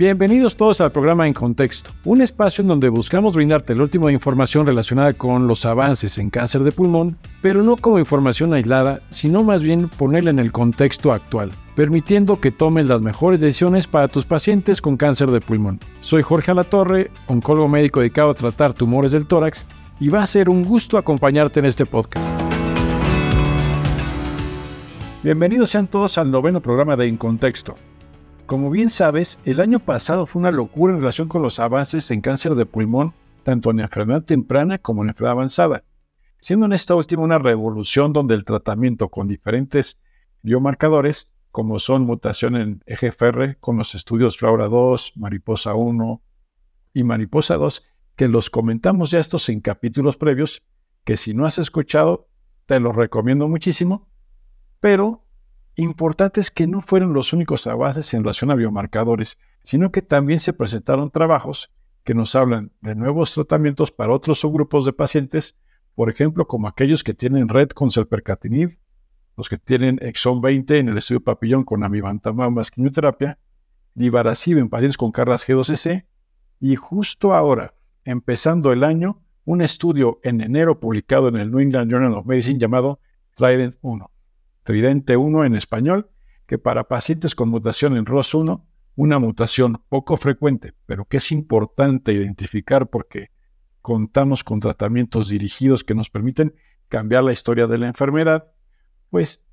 Bienvenidos 0.00 0.56
todos 0.56 0.80
al 0.80 0.92
programa 0.92 1.26
En 1.26 1.34
Contexto, 1.34 1.90
un 2.06 2.22
espacio 2.22 2.62
en 2.62 2.68
donde 2.68 2.88
buscamos 2.88 3.34
brindarte 3.34 3.74
la 3.74 3.82
última 3.82 4.10
información 4.10 4.66
relacionada 4.66 5.12
con 5.12 5.46
los 5.46 5.66
avances 5.66 6.16
en 6.16 6.30
cáncer 6.30 6.62
de 6.62 6.72
pulmón, 6.72 7.18
pero 7.42 7.62
no 7.62 7.76
como 7.76 7.98
información 7.98 8.54
aislada, 8.54 9.02
sino 9.10 9.42
más 9.42 9.60
bien 9.60 9.90
ponerla 9.90 10.30
en 10.30 10.38
el 10.38 10.52
contexto 10.52 11.12
actual, 11.12 11.50
permitiendo 11.76 12.40
que 12.40 12.50
tomes 12.50 12.86
las 12.86 13.02
mejores 13.02 13.40
decisiones 13.40 13.86
para 13.86 14.08
tus 14.08 14.24
pacientes 14.24 14.80
con 14.80 14.96
cáncer 14.96 15.30
de 15.30 15.42
pulmón. 15.42 15.78
Soy 16.00 16.22
Jorge 16.22 16.52
Alatorre, 16.52 17.10
oncólogo 17.26 17.68
médico 17.68 18.00
dedicado 18.00 18.30
a 18.30 18.34
tratar 18.34 18.72
tumores 18.72 19.12
del 19.12 19.26
tórax, 19.26 19.66
y 20.00 20.08
va 20.08 20.22
a 20.22 20.26
ser 20.26 20.48
un 20.48 20.64
gusto 20.64 20.96
acompañarte 20.96 21.60
en 21.60 21.66
este 21.66 21.84
podcast. 21.84 22.34
Bienvenidos 25.22 25.68
sean 25.68 25.88
todos 25.88 26.16
al 26.16 26.30
noveno 26.30 26.62
programa 26.62 26.96
de 26.96 27.06
En 27.06 27.18
Contexto 27.18 27.76
como 28.50 28.68
bien 28.68 28.90
sabes, 28.90 29.38
el 29.44 29.60
año 29.60 29.78
pasado 29.78 30.26
fue 30.26 30.40
una 30.40 30.50
locura 30.50 30.92
en 30.92 30.98
relación 30.98 31.28
con 31.28 31.40
los 31.40 31.60
avances 31.60 32.10
en 32.10 32.20
cáncer 32.20 32.56
de 32.56 32.66
pulmón, 32.66 33.14
tanto 33.44 33.70
en 33.70 33.78
enfermedad 33.78 34.24
temprana 34.24 34.78
como 34.78 35.04
en 35.04 35.10
enfermedad 35.10 35.34
avanzada, 35.34 35.84
siendo 36.40 36.66
en 36.66 36.72
esta 36.72 36.96
última 36.96 37.22
una 37.22 37.38
revolución 37.38 38.12
donde 38.12 38.34
el 38.34 38.44
tratamiento 38.44 39.08
con 39.08 39.28
diferentes 39.28 40.02
biomarcadores, 40.42 41.32
como 41.52 41.78
son 41.78 42.02
mutación 42.02 42.56
en 42.56 42.82
EGFR 42.86 43.56
con 43.60 43.76
los 43.76 43.94
estudios 43.94 44.36
Flora 44.36 44.66
2, 44.66 45.12
Mariposa 45.14 45.74
1 45.74 46.20
y 46.92 47.04
Mariposa 47.04 47.54
2, 47.54 47.84
que 48.16 48.26
los 48.26 48.50
comentamos 48.50 49.12
ya 49.12 49.20
estos 49.20 49.48
en 49.48 49.60
capítulos 49.60 50.16
previos, 50.16 50.64
que 51.04 51.16
si 51.16 51.34
no 51.34 51.46
has 51.46 51.58
escuchado, 51.58 52.26
te 52.66 52.80
los 52.80 52.96
recomiendo 52.96 53.46
muchísimo, 53.46 54.08
pero 54.80 55.24
Importante 55.80 56.40
es 56.40 56.50
que 56.50 56.66
no 56.66 56.82
fueron 56.82 57.14
los 57.14 57.32
únicos 57.32 57.66
avances 57.66 58.12
en 58.12 58.22
relación 58.22 58.50
a 58.50 58.54
biomarcadores, 58.54 59.38
sino 59.62 59.90
que 59.90 60.02
también 60.02 60.38
se 60.38 60.52
presentaron 60.52 61.10
trabajos 61.10 61.72
que 62.04 62.12
nos 62.12 62.34
hablan 62.34 62.70
de 62.82 62.94
nuevos 62.94 63.32
tratamientos 63.32 63.90
para 63.90 64.12
otros 64.12 64.40
subgrupos 64.40 64.84
de 64.84 64.92
pacientes, 64.92 65.56
por 65.94 66.10
ejemplo, 66.10 66.46
como 66.46 66.68
aquellos 66.68 67.02
que 67.02 67.14
tienen 67.14 67.48
red 67.48 67.70
con 67.70 67.90
selpercatinib, 67.90 68.78
los 69.38 69.48
que 69.48 69.56
tienen 69.56 69.98
exon 70.02 70.42
20 70.42 70.76
en 70.76 70.90
el 70.90 70.98
estudio 70.98 71.24
papillón 71.24 71.64
con 71.64 71.82
amivantamab 71.82 72.50
más 72.50 72.70
quimioterapia, 72.70 73.38
divarasib 73.94 74.58
en 74.58 74.68
pacientes 74.68 74.98
con 74.98 75.12
carras 75.12 75.48
G2S, 75.48 76.04
y 76.60 76.76
justo 76.76 77.32
ahora, 77.32 77.72
empezando 78.04 78.74
el 78.74 78.84
año, 78.84 79.22
un 79.46 79.62
estudio 79.62 80.20
en 80.24 80.42
enero 80.42 80.78
publicado 80.78 81.28
en 81.28 81.36
el 81.36 81.50
New 81.50 81.60
England 81.60 81.90
Journal 81.90 82.12
of 82.12 82.26
Medicine 82.26 82.58
llamado 82.58 83.00
Trident 83.34 83.76
1. 83.80 84.10
Tridente 84.70 85.16
1 85.16 85.46
en 85.46 85.56
español, 85.56 86.12
que 86.46 86.56
para 86.56 86.86
pacientes 86.86 87.34
con 87.34 87.48
mutación 87.48 87.96
en 87.96 88.06
ROS1, 88.06 88.64
una 88.94 89.18
mutación 89.18 89.82
poco 89.88 90.16
frecuente, 90.16 90.74
pero 90.86 91.06
que 91.06 91.16
es 91.16 91.32
importante 91.32 92.12
identificar 92.12 92.88
porque 92.88 93.32
contamos 93.82 94.44
con 94.44 94.60
tratamientos 94.60 95.28
dirigidos 95.28 95.82
que 95.82 95.96
nos 95.96 96.08
permiten 96.08 96.54
cambiar 96.86 97.24
la 97.24 97.32
historia 97.32 97.66
de 97.66 97.78
la 97.78 97.88
enfermedad, 97.88 98.52
pues 99.08 99.44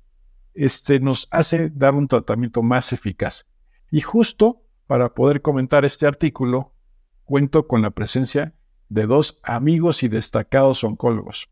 este 0.54 1.00
nos 1.00 1.26
hace 1.32 1.68
dar 1.70 1.96
un 1.96 2.06
tratamiento 2.06 2.62
más 2.62 2.92
eficaz. 2.92 3.44
Y 3.90 4.02
justo 4.02 4.62
para 4.86 5.14
poder 5.14 5.42
comentar 5.42 5.84
este 5.84 6.06
artículo, 6.06 6.76
cuento 7.24 7.66
con 7.66 7.82
la 7.82 7.90
presencia 7.90 8.54
de 8.88 9.06
dos 9.08 9.40
amigos 9.42 10.04
y 10.04 10.08
destacados 10.08 10.84
oncólogos 10.84 11.50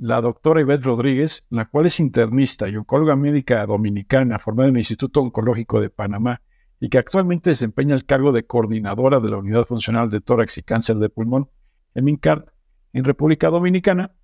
la 0.00 0.22
doctora 0.22 0.62
Ivette 0.62 0.84
Rodríguez, 0.84 1.44
la 1.50 1.66
cual 1.66 1.84
es 1.84 2.00
internista 2.00 2.66
y 2.68 2.76
oncóloga 2.76 3.16
médica 3.16 3.66
dominicana 3.66 4.38
formada 4.38 4.70
en 4.70 4.76
el 4.76 4.80
Instituto 4.80 5.20
Oncológico 5.20 5.78
de 5.78 5.90
Panamá 5.90 6.40
y 6.80 6.88
que 6.88 6.96
actualmente 6.96 7.50
desempeña 7.50 7.94
el 7.94 8.06
cargo 8.06 8.32
de 8.32 8.46
coordinadora 8.46 9.20
de 9.20 9.28
la 9.28 9.36
Unidad 9.36 9.66
Funcional 9.66 10.08
de 10.08 10.22
Tórax 10.22 10.56
y 10.56 10.62
Cáncer 10.62 10.96
de 10.96 11.10
Pulmón 11.10 11.50
en 11.94 12.04
MINCART 12.04 12.48
en 12.94 13.04
República 13.04 13.50
Dominicana, 13.50 14.16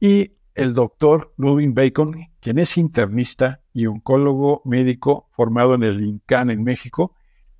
y 0.00 0.32
el 0.54 0.74
doctor 0.74 1.32
Ludwig 1.36 1.72
Bacon, 1.72 2.16
quien 2.40 2.58
es 2.58 2.76
internista 2.76 3.62
y 3.72 3.86
oncólogo 3.86 4.62
médico 4.64 5.28
formado 5.30 5.74
en 5.74 5.84
el 5.84 6.02
INCAN 6.02 6.50
en 6.50 6.64
México 6.64 7.14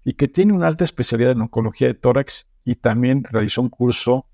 y 0.05 0.15
que 0.15 0.27
tiene 0.27 0.53
una 0.53 0.67
alta 0.67 0.85
especialidad 0.85 1.33
en 1.33 1.43
oncología 1.43 1.87
de 1.87 1.95
tórax 1.95 2.49
y 2.65 2.75
también 2.75 3.25
realizó 3.31 3.63
un 3.63 3.71
curso 3.71 4.27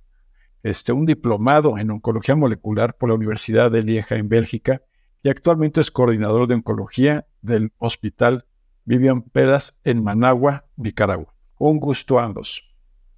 este, 0.65 0.93
un 0.93 1.05
diplomado 1.05 1.77
en 1.79 1.91
oncología 1.91 2.35
molecular 2.35 2.97
por 2.97 3.11
la 3.11 3.15
Universidad 3.15 3.71
de 3.71 3.83
Lieja 3.83 4.17
en 4.17 4.31
Bélgica 4.31 4.83
y 5.23 5.29
actualmente 5.29 5.83
es 5.83 5.91
coordinador 5.91 6.49
de 6.49 6.55
oncología 6.55 7.27
del 7.43 7.71
Hospital 7.79 8.47
Vivian 8.87 9.23
Peras 9.23 9.79
en 9.85 10.03
Managua, 10.03 10.65
Nicaragua. 10.77 11.35
Un 11.59 11.79
gusto 11.79 12.19
a 12.19 12.25
ambos. 12.25 12.65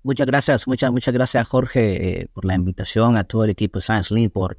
Muchas 0.02 0.26
gracias, 0.26 0.66
muchas, 0.66 0.90
muchas 0.90 1.14
gracias 1.14 1.46
Jorge 1.46 2.20
eh, 2.20 2.28
por 2.32 2.44
la 2.44 2.54
invitación, 2.56 3.16
a 3.16 3.22
todo 3.22 3.44
el 3.44 3.50
equipo 3.50 3.78
de 3.78 3.84
Science 3.84 4.12
Link 4.12 4.32
por, 4.32 4.58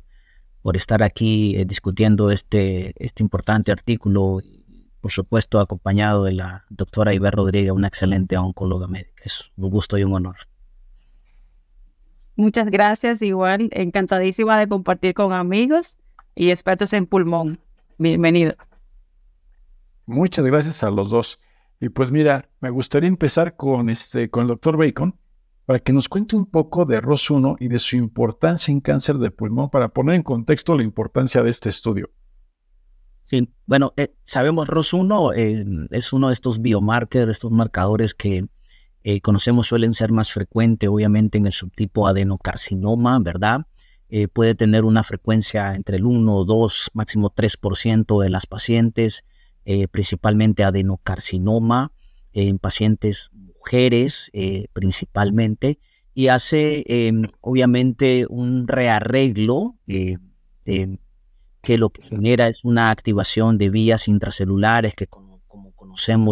por 0.62 0.78
estar 0.78 1.04
aquí 1.04 1.58
eh, 1.58 1.66
discutiendo 1.66 2.32
este, 2.32 2.94
este 3.06 3.22
importante 3.22 3.74
artículo, 3.74 4.42
por 5.02 5.12
supuesto 5.12 5.60
acompañado 5.60 6.24
de 6.24 6.34
la 6.34 6.66
doctora 6.70 7.14
Iber 7.14 7.34
Rodríguez, 7.34 7.72
una 7.72 7.88
excelente 7.88 8.38
oncóloga 8.38 8.88
médica. 8.88 9.24
Es 9.26 9.52
un 9.58 9.70
gusto 9.70 9.98
y 9.98 10.06
un 10.06 10.14
honor. 10.14 10.38
Muchas 12.38 12.70
gracias, 12.70 13.24
igual 13.24 13.68
encantadísima 13.72 14.60
de 14.60 14.68
compartir 14.68 15.16
con 15.16 15.34
amigos 15.34 15.98
y 16.36 16.52
expertos 16.52 16.94
en 16.94 17.08
pulmón. 17.08 17.60
Bienvenidos. 17.98 18.58
Muchas 20.06 20.46
gracias 20.46 20.84
a 20.84 20.92
los 20.92 21.10
dos. 21.10 21.40
Y 21.80 21.90
pues 21.90 22.12
mira, 22.12 22.48
me 22.60 22.70
gustaría 22.70 23.08
empezar 23.10 23.56
con, 23.56 23.90
este, 23.90 24.30
con 24.30 24.44
el 24.44 24.50
doctor 24.50 24.78
Bacon 24.78 25.16
para 25.66 25.80
que 25.80 25.92
nos 25.92 26.08
cuente 26.08 26.36
un 26.36 26.46
poco 26.46 26.86
de 26.86 27.02
ROS1 27.02 27.58
y 27.60 27.70
de 27.70 27.80
su 27.80 27.98
importancia 27.98 28.72
en 28.72 28.82
cáncer 28.82 29.18
de 29.18 29.32
pulmón 29.32 29.72
para 29.72 29.90
poner 29.90 30.14
en 30.14 30.22
contexto 30.22 30.78
la 30.78 30.84
importancia 30.84 31.42
de 31.42 31.50
este 31.50 31.70
estudio. 31.70 32.12
Sí, 33.24 33.50
bueno, 33.66 33.94
eh, 33.98 34.14
sabemos 34.26 34.68
ROS1 34.68 35.34
eh, 35.36 35.88
es 35.90 36.14
uno 36.14 36.28
de 36.28 36.36
estos 36.36 36.62
biomarkers, 36.62 37.32
estos 37.32 37.52
marcadores 37.52 38.14
que 38.14 38.46
eh, 39.10 39.22
conocemos 39.22 39.68
suelen 39.68 39.94
ser 39.94 40.12
más 40.12 40.34
frecuentes, 40.34 40.90
obviamente, 40.90 41.38
en 41.38 41.46
el 41.46 41.54
subtipo 41.54 42.08
adenocarcinoma, 42.08 43.18
¿verdad? 43.20 43.62
Eh, 44.10 44.28
puede 44.28 44.54
tener 44.54 44.84
una 44.84 45.02
frecuencia 45.02 45.76
entre 45.76 45.96
el 45.96 46.04
1, 46.04 46.44
2, 46.44 46.92
máximo 46.94 47.34
3% 47.34 48.22
de 48.22 48.30
las 48.30 48.48
pacientes, 48.48 49.24
eh, 49.64 49.88
principalmente 49.88 50.66
adenocarcinoma, 50.66 51.94
en 52.34 52.60
pacientes 52.60 53.30
mujeres 53.32 54.30
principalmente, 54.74 55.80
y 56.14 56.28
hace 56.28 56.84
em, 56.88 57.30
obviamente 57.40 58.26
un 58.30 58.68
rearreglo 58.68 59.78
que 59.86 61.78
lo 61.78 61.90
que 61.92 62.02
genera 62.02 62.50
es 62.50 62.66
una 62.66 62.92
activación 62.92 63.58
de 63.58 63.70
vías 63.70 64.10
intracelulares 64.10 64.96
que 64.96 65.08
con 65.08 65.27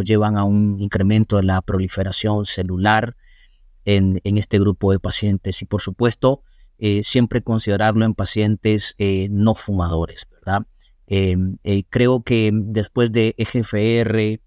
llevan 0.04 0.38
a 0.38 0.44
un 0.44 0.80
incremento 0.80 1.38
de 1.38 1.44
la 1.44 1.62
proliferación 1.62 2.46
celular 2.46 3.16
en, 3.86 4.20
este 4.24 4.60
grupo 4.60 4.92
de 4.92 5.00
pacientes 5.00 5.62
y 5.62 5.66
por 5.66 5.82
supuesto 5.82 6.42
eh, 6.78 7.04
siempre 7.04 7.42
considerarlo 7.42 8.04
en 8.06 8.14
pacientes 8.14 8.96
eh, 8.98 9.28
no 9.32 9.56
fumadores, 9.56 10.28
¿verdad? 10.32 10.68
Em, 11.08 11.58
eh, 11.64 11.84
creo 11.90 12.24
que 12.24 12.52
después 12.54 13.12
de 13.12 13.36
EGFR, 13.38 14.42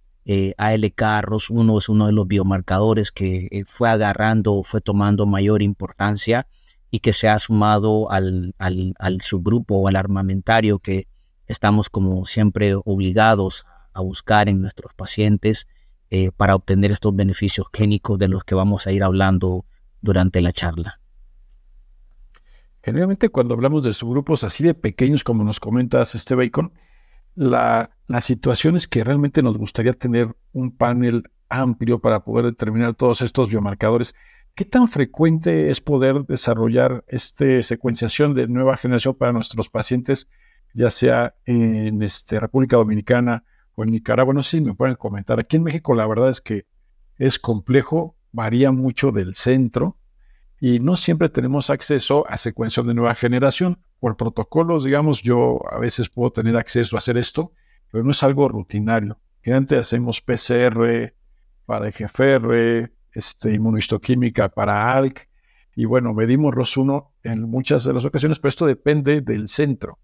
ALK, 0.59 1.01
ROS1 1.23 1.79
es 1.79 1.89
uno 1.89 2.07
de 2.07 2.13
los 2.13 2.29
biomarcadores 2.29 3.13
que 3.13 3.65
fue 3.67 3.89
agarrando, 3.89 4.63
fue 4.63 4.83
tomando 4.83 5.25
mayor 5.25 5.63
importancia 5.63 6.47
y 6.91 7.01
que 7.01 7.13
se 7.13 7.29
ha 7.29 7.39
sumado 7.39 8.11
al, 8.11 8.55
al, 8.59 9.21
subgrupo 9.23 9.77
o 9.77 9.89
al 9.89 9.97
armamentario 9.97 10.79
que 10.79 11.07
estamos 11.47 11.89
como 11.89 12.25
siempre 12.25 12.75
obligados 12.85 13.65
a 13.67 13.78
a 13.99 14.03
buscar 14.03 14.49
en 14.49 14.61
nuestros 14.61 14.95
pacientes 14.95 15.67
eh, 16.11 16.31
para 16.37 16.55
obtener 16.55 16.91
estos 16.91 17.15
beneficios 17.15 17.69
clínicos 17.71 18.19
de 18.19 18.29
los 18.29 18.45
que 18.45 18.55
vamos 18.55 18.87
a 18.87 18.93
ir 18.93 19.03
hablando 19.03 19.67
durante 20.01 20.41
la 20.41 20.53
charla. 20.53 21.01
Generalmente 22.83 23.29
cuando 23.29 23.55
hablamos 23.55 23.85
de 23.85 23.93
subgrupos 23.93 24.45
así 24.45 24.65
de 24.65 24.73
pequeños 24.73 25.25
como 25.25 25.45
nos 25.45 25.61
comentas, 25.61 26.15
este 26.15 26.35
Bacon, 26.35 26.73
la, 27.35 27.91
la 28.07 28.21
situación 28.21 28.77
es 28.77 28.89
que 28.89 29.05
realmente 29.05 29.43
nos 29.43 29.59
gustaría 29.59 29.93
tener 29.93 30.35
un 30.53 30.75
panel 30.75 31.25
amplio 31.49 31.99
para 31.99 32.25
poder 32.25 32.47
determinar 32.47 32.95
todos 32.95 33.21
estos 33.21 33.49
biomarcadores. 33.49 34.15
¿Qué 34.55 34.65
tan 34.65 34.89
frecuente 34.89 35.71
es 35.71 35.81
poder 35.81 36.25
desarrollar 36.25 37.05
esta 37.07 37.63
secuenciación 37.63 38.35
de 38.35 38.49
nueva 38.49 38.77
generación 38.77 39.15
para 39.15 39.33
nuestros 39.33 39.69
pacientes, 39.69 40.29
ya 40.75 40.91
sea 40.91 41.35
en 41.45 42.03
este, 42.03 42.41
República 42.41 42.77
Dominicana 42.77 43.45
o 43.79 43.85
en 43.85 43.91
Nicaragua, 43.91 44.35
no 44.35 44.43
si 44.43 44.61
me 44.61 44.75
pueden 44.75 44.97
comentar. 44.97 45.39
Aquí 45.39 45.57
en 45.57 45.63
México 45.63 45.95
la 45.95 46.05
verdad 46.05 46.31
es 46.31 46.41
que 46.41 46.67
es 47.17 47.39
complejo, 47.39 48.17
varía 48.33 48.73
mucho 48.73 49.13
del 49.13 49.37
centro 49.37 49.97
y 50.61 50.81
no 50.81 50.97
siempre 50.97 51.29
tenemos 51.29 51.71
acceso 51.71 52.29
a 52.29 52.39
secuenciación 52.39 52.89
de 52.89 52.95
nueva 52.95 53.15
generación. 53.15 53.81
Por 54.01 54.17
protocolos, 54.17 54.83
digamos, 54.83 55.23
yo 55.23 55.61
a 55.71 55.79
veces 55.79 56.09
puedo 56.09 56.33
tener 56.33 56.57
acceso 56.57 56.97
a 56.97 56.99
hacer 56.99 57.17
esto, 57.19 57.53
pero 57.93 58.03
no 58.03 58.11
es 58.11 58.21
algo 58.25 58.49
rutinario. 58.49 59.21
Antes 59.47 59.79
hacemos 59.79 60.21
PCR, 60.21 61.15
para 61.65 61.89
EGFR, 61.89 62.91
este, 63.13 63.55
inmunohistoquímica 63.55 64.49
para 64.49 64.93
ALK, 64.93 65.29
y 65.77 65.85
bueno, 65.85 66.13
medimos 66.15 66.53
ROS1 66.53 67.11
en 67.23 67.43
muchas 67.43 67.85
de 67.85 67.93
las 67.93 68.05
ocasiones, 68.05 68.41
pero 68.41 68.49
esto 68.49 68.67
depende 68.67 69.21
del 69.21 69.47
centro. 69.47 70.01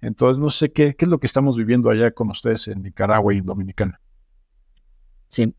Entonces, 0.00 0.38
no 0.38 0.50
sé 0.50 0.70
qué, 0.72 0.94
qué 0.94 1.04
es 1.04 1.10
lo 1.10 1.18
que 1.18 1.26
estamos 1.26 1.56
viviendo 1.56 1.90
allá 1.90 2.10
con 2.10 2.30
ustedes 2.30 2.68
en 2.68 2.82
Nicaragua 2.82 3.34
y 3.34 3.40
Dominicana. 3.40 4.00
Sí, 5.28 5.54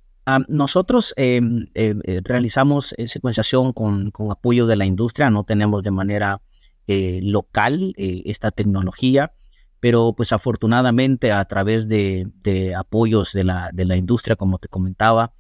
nosotros 0.48 1.14
em, 1.18 1.68
em, 1.74 2.02
eh, 2.04 2.22
realizamos 2.24 2.94
eh, 2.98 3.08
secuenciación 3.08 3.74
con, 3.74 4.12
apoyo 4.32 4.68
de 4.68 4.76
la 4.76 4.86
industria, 4.86 5.30
no 5.30 5.44
tenemos 5.44 5.84
de 5.84 5.92
manera 5.92 6.42
eh, 6.88 7.20
local 7.24 7.94
esta 7.98 8.52
tecnología, 8.52 9.34
pero 9.80 10.14
pues 10.16 10.34
afortunadamente 10.34 11.32
a 11.32 11.44
través 11.46 11.88
de, 11.88 12.74
apoyos 12.78 13.34
de 13.34 13.44
la, 13.44 13.70
de 13.74 13.86
la, 13.86 13.96
industria, 13.96 14.36
como 14.36 14.58
te 14.58 14.68
comentaba, 14.68 15.34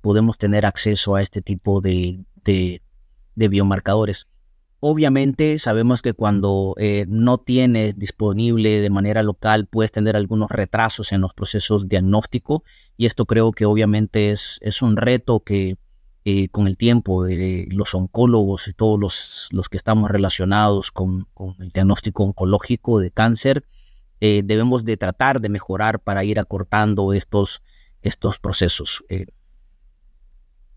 podemos 0.00 0.38
tener 0.38 0.66
acceso 0.66 1.16
a 1.16 1.22
este 1.22 1.42
tipo 1.42 1.80
de 1.80 2.24
biomarcadores. 3.34 4.28
Obviamente 4.86 5.58
sabemos 5.58 6.02
que 6.02 6.12
cuando 6.12 6.74
eh, 6.76 7.06
no 7.08 7.38
tienes 7.38 7.98
disponible 7.98 8.82
de 8.82 8.90
manera 8.90 9.22
local 9.22 9.66
puedes 9.66 9.90
tener 9.90 10.14
algunos 10.14 10.50
retrasos 10.50 11.12
en 11.12 11.22
los 11.22 11.32
procesos 11.32 11.88
diagnósticos 11.88 12.60
y 12.98 13.06
esto 13.06 13.24
creo 13.24 13.52
que 13.52 13.64
obviamente 13.64 14.28
es, 14.28 14.58
es 14.60 14.82
un 14.82 14.98
reto 14.98 15.40
que 15.40 15.78
eh, 16.26 16.48
con 16.48 16.66
el 16.66 16.76
tiempo 16.76 17.26
eh, 17.26 17.66
los 17.70 17.94
oncólogos 17.94 18.68
y 18.68 18.74
todos 18.74 19.00
los, 19.00 19.48
los 19.52 19.70
que 19.70 19.78
estamos 19.78 20.10
relacionados 20.10 20.90
con, 20.90 21.28
con, 21.32 21.54
el 21.60 21.70
diagnóstico 21.70 22.24
oncológico 22.24 23.00
de 23.00 23.10
cáncer 23.10 23.64
debemos 24.20 24.84
de 24.84 24.98
tratar 24.98 25.40
de 25.40 25.48
mejorar 25.48 26.00
para 26.00 26.24
ir 26.24 26.38
acortando 26.38 27.14
estos, 27.14 27.62
estos 28.02 28.38
procesos 28.38 29.02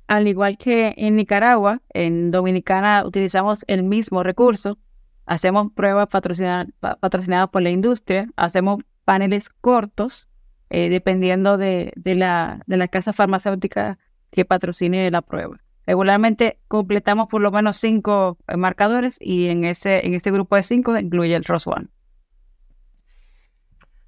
al 0.07 0.27
igual 0.27 0.57
que 0.57 0.93
en 0.97 1.15
Nicaragua, 1.15 1.81
en 1.93 2.31
Dominicana 2.31 3.03
utilizamos 3.05 3.63
el 3.67 3.83
mismo 3.83 4.23
recurso. 4.23 4.77
Hacemos 5.25 5.71
pruebas 5.73 6.07
patrocinadas, 6.07 7.49
por 7.51 7.61
la 7.61 7.69
industria, 7.69 8.29
hacemos 8.37 8.79
paneles 9.03 9.49
cortos, 9.49 10.29
eh, 10.69 10.89
dependiendo 10.89 11.57
de, 11.57 11.91
la, 12.03 12.63
de 12.65 12.77
la 12.77 12.87
casa 12.87 13.11
farmacéutica 13.11 13.99
que 14.31 14.45
patrocine 14.45 15.11
la 15.11 15.21
prueba. 15.21 15.59
Regularmente 15.85 16.59
completamos 16.67 17.27
por 17.27 17.41
lo 17.41 17.51
menos 17.51 17.77
cinco 17.77 18.37
marcadores 18.55 19.17
y 19.19 19.47
en, 19.47 19.63
ese, 19.63 20.05
en 20.05 20.13
este 20.13 20.31
grupo 20.31 20.55
de 20.55 20.63
cinco 20.63 20.97
incluye 20.97 21.35
el 21.35 21.43
ROS1. 21.43 21.89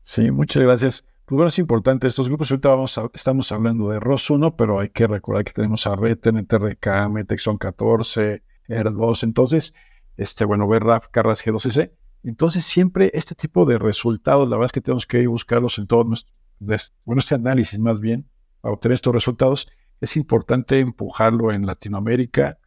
Sí, 0.01 0.31
muchas 0.31 0.63
gracias. 0.63 1.05
Pues 1.29 1.37
bueno, 1.37 1.49
es 1.49 1.59
importante 1.59 2.07
estos 2.07 2.27
grupos. 2.27 2.49
Ahorita 2.49 2.69
vamos 2.69 2.99
estamos 3.13 3.51
hablando 3.51 3.91
de 3.91 3.99
ROS1, 3.99 4.55
pero 4.57 4.79
hay 4.79 4.89
que 4.89 5.05
recordar 5.05 5.43
que 5.43 5.53
tenemos 5.53 5.85
a 5.85 5.95
RETEN, 5.95 6.43
TRK, 6.47 7.07
Metexon 7.07 7.59
14, 7.59 8.41
ER2. 8.67 9.21
Entonces, 9.21 9.75
este, 10.17 10.43
bueno, 10.43 10.65
BRAF, 10.65 11.09
Carras 11.09 11.45
G2C. 11.45 11.91
Entonces, 12.23 12.63
siempre 12.63 13.11
este 13.13 13.35
tipo 13.35 13.65
de 13.65 13.77
resultados, 13.77 14.49
la 14.49 14.55
verdad 14.55 14.65
es 14.65 14.71
que 14.71 14.81
tenemos 14.81 15.05
que 15.05 15.27
buscarlos 15.27 15.77
en 15.77 15.85
todo 15.85 16.03
nuestro, 16.03 16.33
bueno, 17.05 17.19
este 17.19 17.35
análisis 17.35 17.77
más 17.77 17.99
bien, 17.99 18.27
para 18.61 18.73
obtener 18.73 18.95
estos 18.95 19.13
resultados. 19.13 19.69
Es 20.01 20.17
importante 20.17 20.79
empujarlo 20.79 21.51
en 21.51 21.67
Latinoamérica. 21.67 22.57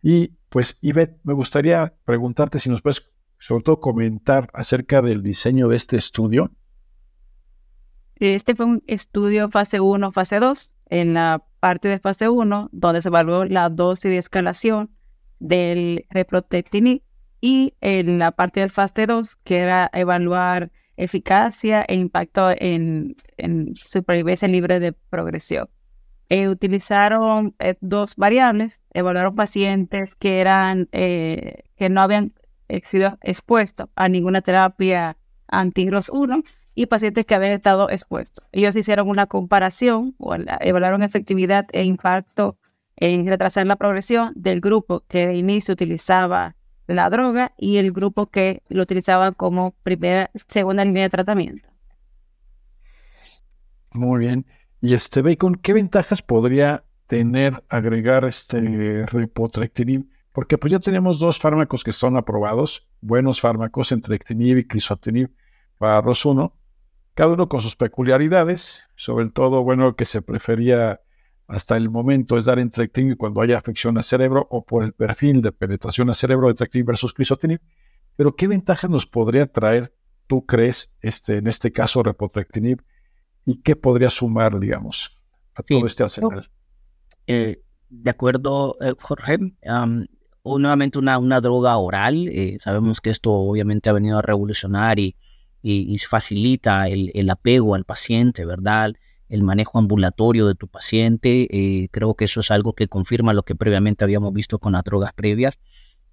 Y 0.00 0.28
pues, 0.48 0.78
Ivette, 0.80 1.20
me 1.22 1.34
gustaría 1.34 1.94
preguntarte 2.06 2.60
si 2.60 2.70
nos 2.70 2.80
puedes, 2.80 3.10
sobre 3.38 3.62
todo, 3.62 3.78
comentar 3.78 4.48
acerca 4.54 5.02
del 5.02 5.22
diseño 5.22 5.68
de 5.68 5.76
este 5.76 5.98
estudio 5.98 6.50
este 8.18 8.54
fue 8.54 8.66
un 8.66 8.82
estudio 8.86 9.48
fase 9.48 9.80
1, 9.80 10.12
fase 10.12 10.38
2. 10.38 10.74
En 10.88 11.14
la 11.14 11.44
parte 11.60 11.88
de 11.88 11.98
fase 11.98 12.28
1, 12.28 12.70
donde 12.72 13.02
se 13.02 13.08
evaluó 13.08 13.44
la 13.44 13.68
dosis 13.68 14.10
de 14.10 14.18
escalación 14.18 14.90
del 15.38 16.06
reprotectinib 16.10 17.02
y 17.40 17.74
en 17.80 18.18
la 18.18 18.32
parte 18.32 18.60
del 18.60 18.70
fase 18.70 19.06
2, 19.06 19.36
que 19.44 19.58
era 19.58 19.90
evaluar 19.92 20.70
eficacia 20.96 21.84
e 21.88 21.96
impacto 21.96 22.48
en, 22.56 23.16
supervivencia 23.74 24.48
libre 24.48 24.80
de 24.80 24.92
progresión. 24.92 25.68
Eh, 26.28 26.48
utilizaron 26.48 27.54
eh, 27.58 27.74
dos 27.80 28.16
variables, 28.16 28.84
evaluaron 28.94 29.34
pacientes 29.34 30.16
que 30.16 30.40
eran 30.40 30.88
eh, 30.92 31.64
que 31.76 31.88
no 31.88 32.00
habían 32.00 32.32
sido 32.82 33.16
expuestos 33.22 33.88
a 33.94 34.08
ninguna 34.08 34.40
terapia 34.40 35.16
anti-ROS1 35.46 36.42
y 36.76 36.86
pacientes 36.86 37.24
que 37.24 37.34
habían 37.34 37.52
estado 37.52 37.90
expuestos. 37.90 38.46
Ellos 38.52 38.76
hicieron 38.76 39.08
una 39.08 39.26
comparación 39.26 40.14
o 40.18 40.36
evaluaron 40.60 41.02
efectividad 41.02 41.66
e 41.72 41.82
impacto 41.82 42.58
en 42.96 43.26
retrasar 43.26 43.66
la 43.66 43.76
progresión 43.76 44.32
del 44.36 44.60
grupo 44.60 45.02
que 45.08 45.26
de 45.26 45.34
inicio 45.34 45.72
utilizaba 45.72 46.54
la 46.86 47.10
droga 47.10 47.52
y 47.56 47.78
el 47.78 47.92
grupo 47.92 48.26
que 48.26 48.62
lo 48.68 48.82
utilizaba 48.82 49.32
como 49.32 49.72
primera, 49.82 50.30
segunda 50.46 50.84
línea 50.84 51.04
de 51.04 51.08
tratamiento. 51.08 51.68
Muy 53.92 54.20
bien. 54.20 54.46
Y 54.82 54.92
este 54.94 55.22
Bacon, 55.22 55.54
¿qué 55.56 55.72
ventajas 55.72 56.20
podría 56.20 56.84
tener 57.06 57.64
agregar 57.70 58.26
este 58.26 59.06
repotrectinib? 59.06 60.04
Porque 60.32 60.58
pues 60.58 60.70
ya 60.70 60.78
tenemos 60.78 61.18
dos 61.18 61.38
fármacos 61.38 61.82
que 61.82 61.92
son 61.92 62.18
aprobados, 62.18 62.86
buenos 63.00 63.40
fármacos, 63.40 63.92
entrectinib 63.92 64.58
y 64.58 64.66
crisotinib 64.66 65.30
para 65.78 66.02
ROS1, 66.02 66.52
cada 67.16 67.32
uno 67.32 67.48
con 67.48 67.62
sus 67.62 67.76
peculiaridades, 67.76 68.90
sobre 68.94 69.30
todo, 69.30 69.64
bueno, 69.64 69.96
que 69.96 70.04
se 70.04 70.20
prefería 70.20 71.00
hasta 71.46 71.78
el 71.78 71.88
momento 71.88 72.36
es 72.36 72.44
dar 72.44 72.58
entrectinib 72.58 73.16
cuando 73.16 73.40
haya 73.40 73.56
afección 73.56 73.96
al 73.96 74.04
cerebro 74.04 74.46
o 74.50 74.66
por 74.66 74.84
el 74.84 74.92
perfil 74.92 75.40
de 75.40 75.50
penetración 75.50 76.08
al 76.08 76.14
cerebro 76.14 76.48
de 76.48 76.50
entrectinib 76.50 76.88
versus 76.88 77.14
crisotinib. 77.14 77.62
Pero 78.16 78.36
¿qué 78.36 78.48
ventajas 78.48 78.90
nos 78.90 79.06
podría 79.06 79.46
traer, 79.46 79.94
tú 80.26 80.44
crees, 80.44 80.94
este, 81.00 81.38
en 81.38 81.46
este 81.46 81.72
caso, 81.72 82.02
repotrectinib 82.02 82.82
y 83.46 83.62
qué 83.62 83.76
podría 83.76 84.10
sumar, 84.10 84.60
digamos, 84.60 85.16
a 85.54 85.62
todo 85.62 85.86
este 85.86 86.02
arsenal? 86.02 86.50
Eh, 87.26 87.62
de 87.88 88.10
acuerdo, 88.10 88.76
eh, 88.82 88.92
Jorge, 89.00 89.38
nuevamente 90.44 90.98
una, 90.98 91.16
una 91.16 91.40
droga 91.40 91.78
oral, 91.78 92.28
eh, 92.28 92.58
sabemos 92.60 93.00
que 93.00 93.08
esto 93.08 93.32
obviamente 93.32 93.88
ha 93.88 93.94
venido 93.94 94.18
a 94.18 94.22
revolucionar 94.22 94.98
y 94.98 95.16
y, 95.68 95.98
facilita 95.98 96.88
el, 96.88 97.30
apego 97.30 97.74
al 97.74 97.84
paciente, 97.84 98.44
¿verdad? 98.44 98.92
El 99.28 99.42
manejo 99.42 99.78
ambulatorio 99.78 100.46
de 100.46 100.54
tu 100.54 100.68
paciente. 100.68 101.48
Eh, 101.50 101.88
creo 101.90 102.14
que 102.14 102.26
eso 102.26 102.40
es 102.40 102.52
algo 102.52 102.74
que 102.74 102.86
confirma 102.86 103.34
lo 103.34 103.42
que 103.42 103.56
previamente 103.56 104.04
habíamos 104.04 104.32
visto 104.32 104.60
con 104.60 104.72
las 104.72 104.84
drogas 104.84 105.12
previas. 105.12 105.58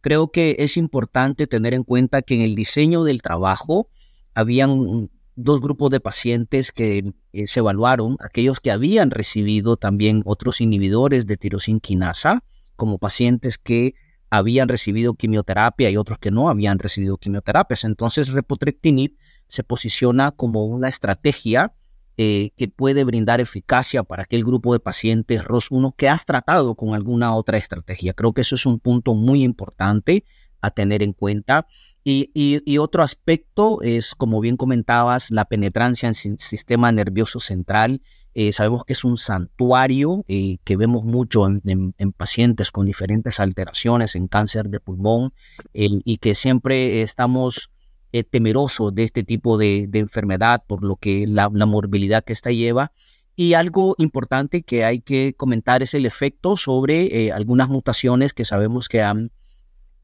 Creo 0.01 0.31
que 0.31 0.55
es 0.59 0.75
importante 0.75 1.45
tener 1.45 1.75
en 1.75 1.83
cuenta 1.83 2.23
que 2.23 2.33
en 2.33 2.41
el 2.41 2.55
diseño 2.55 3.03
del 3.03 3.21
trabajo 3.21 3.89
habían 4.33 5.09
dos 5.35 5.61
grupos 5.61 5.91
de 5.91 5.99
pacientes 5.99 6.71
que 6.71 7.13
eh, 7.31 7.47
se 7.47 7.59
evaluaron, 7.59 8.17
aquellos 8.21 8.59
que 8.59 8.71
habían 8.71 9.11
recibido 9.11 9.77
también 9.77 10.23
otros 10.25 10.61
inhibidores 10.61 11.27
de 11.27 11.37
tirosinquinasa, 11.37 12.43
como 12.75 12.97
pacientes 12.97 13.59
que 13.59 13.93
habían 14.31 14.67
recibido 14.67 15.13
quimioterapia 15.13 15.91
y 15.91 15.97
otros 15.97 16.17
que 16.17 16.31
no 16.31 16.49
habían 16.49 16.79
recibido 16.79 17.17
quimioterapias. 17.17 17.83
Entonces, 17.83 18.29
repotrectinib 18.29 19.15
se 19.53 19.63
posiciona 19.63 20.31
como 20.31 20.65
una 20.65 20.89
estrategia 20.89 21.75
eh, 22.17 22.49
que 22.57 22.67
puede 22.67 23.03
brindar 23.03 23.39
eficacia 23.39 24.03
para 24.03 24.23
aquel 24.23 24.43
grupo 24.43 24.73
de 24.73 24.79
pacientes 24.79 25.43
ROS1 25.43 25.93
que 25.95 26.09
has 26.09 26.25
tratado 26.25 26.73
con 26.73 26.95
alguna 26.95 27.35
otra 27.35 27.59
estrategia. 27.59 28.13
Creo 28.13 28.33
que 28.33 28.41
eso 28.41 28.55
es 28.55 28.65
un 28.65 28.79
punto 28.79 29.13
muy 29.13 29.43
importante 29.43 30.25
a 30.59 30.71
tener 30.71 31.03
en 31.03 31.13
cuenta. 31.13 31.67
Y, 32.03 32.79
otro 32.79 33.03
aspecto 33.03 33.83
es, 33.83 34.15
como 34.15 34.39
bien 34.39 34.57
comentabas, 34.57 35.29
la 35.29 35.45
penetrancia 35.45 36.09
en 36.09 36.15
el 36.31 36.39
sistema 36.39 36.91
nervioso 36.91 37.39
central. 37.39 38.01
Eh, 38.33 38.53
sabemos 38.53 38.85
que 38.85 38.93
es 38.93 39.03
un 39.03 39.17
santuario 39.17 40.25
eh, 40.27 40.57
que 40.63 40.77
vemos 40.77 41.03
mucho 41.03 41.45
en, 41.47 41.93
pacientes 42.17 42.71
con 42.71 42.87
diferentes 42.87 43.39
alteraciones 43.39 44.15
en 44.15 44.27
cáncer 44.27 44.69
de 44.69 44.79
pulmón 44.79 45.31
y 45.73 46.17
que 46.17 46.33
siempre 46.33 47.03
estamos 47.03 47.69
eh, 48.13 48.23
temeroso 48.23 48.91
de 48.91 49.03
este 49.03 49.23
tipo 49.23 49.57
de, 49.57 49.89
enfermedad 49.91 50.63
por 50.67 50.83
lo 50.83 50.97
que 50.97 51.25
la, 51.27 51.49
morbilidad 51.49 52.23
que 52.23 52.33
esta 52.33 52.51
lleva. 52.51 52.91
Y 53.35 53.55
algo 53.55 53.95
importante 53.97 54.61
que 54.61 54.85
hay 54.85 54.99
que 54.99 55.33
comentar 55.35 55.81
es 55.81 55.95
el 55.95 56.05
efecto 56.05 56.55
sobre 56.55 57.25
eh, 57.25 57.31
algunas 57.31 57.69
mutaciones 57.69 58.33
que 58.33 58.45
sabemos 58.45 58.87
que 58.87 59.01
han 59.01 59.31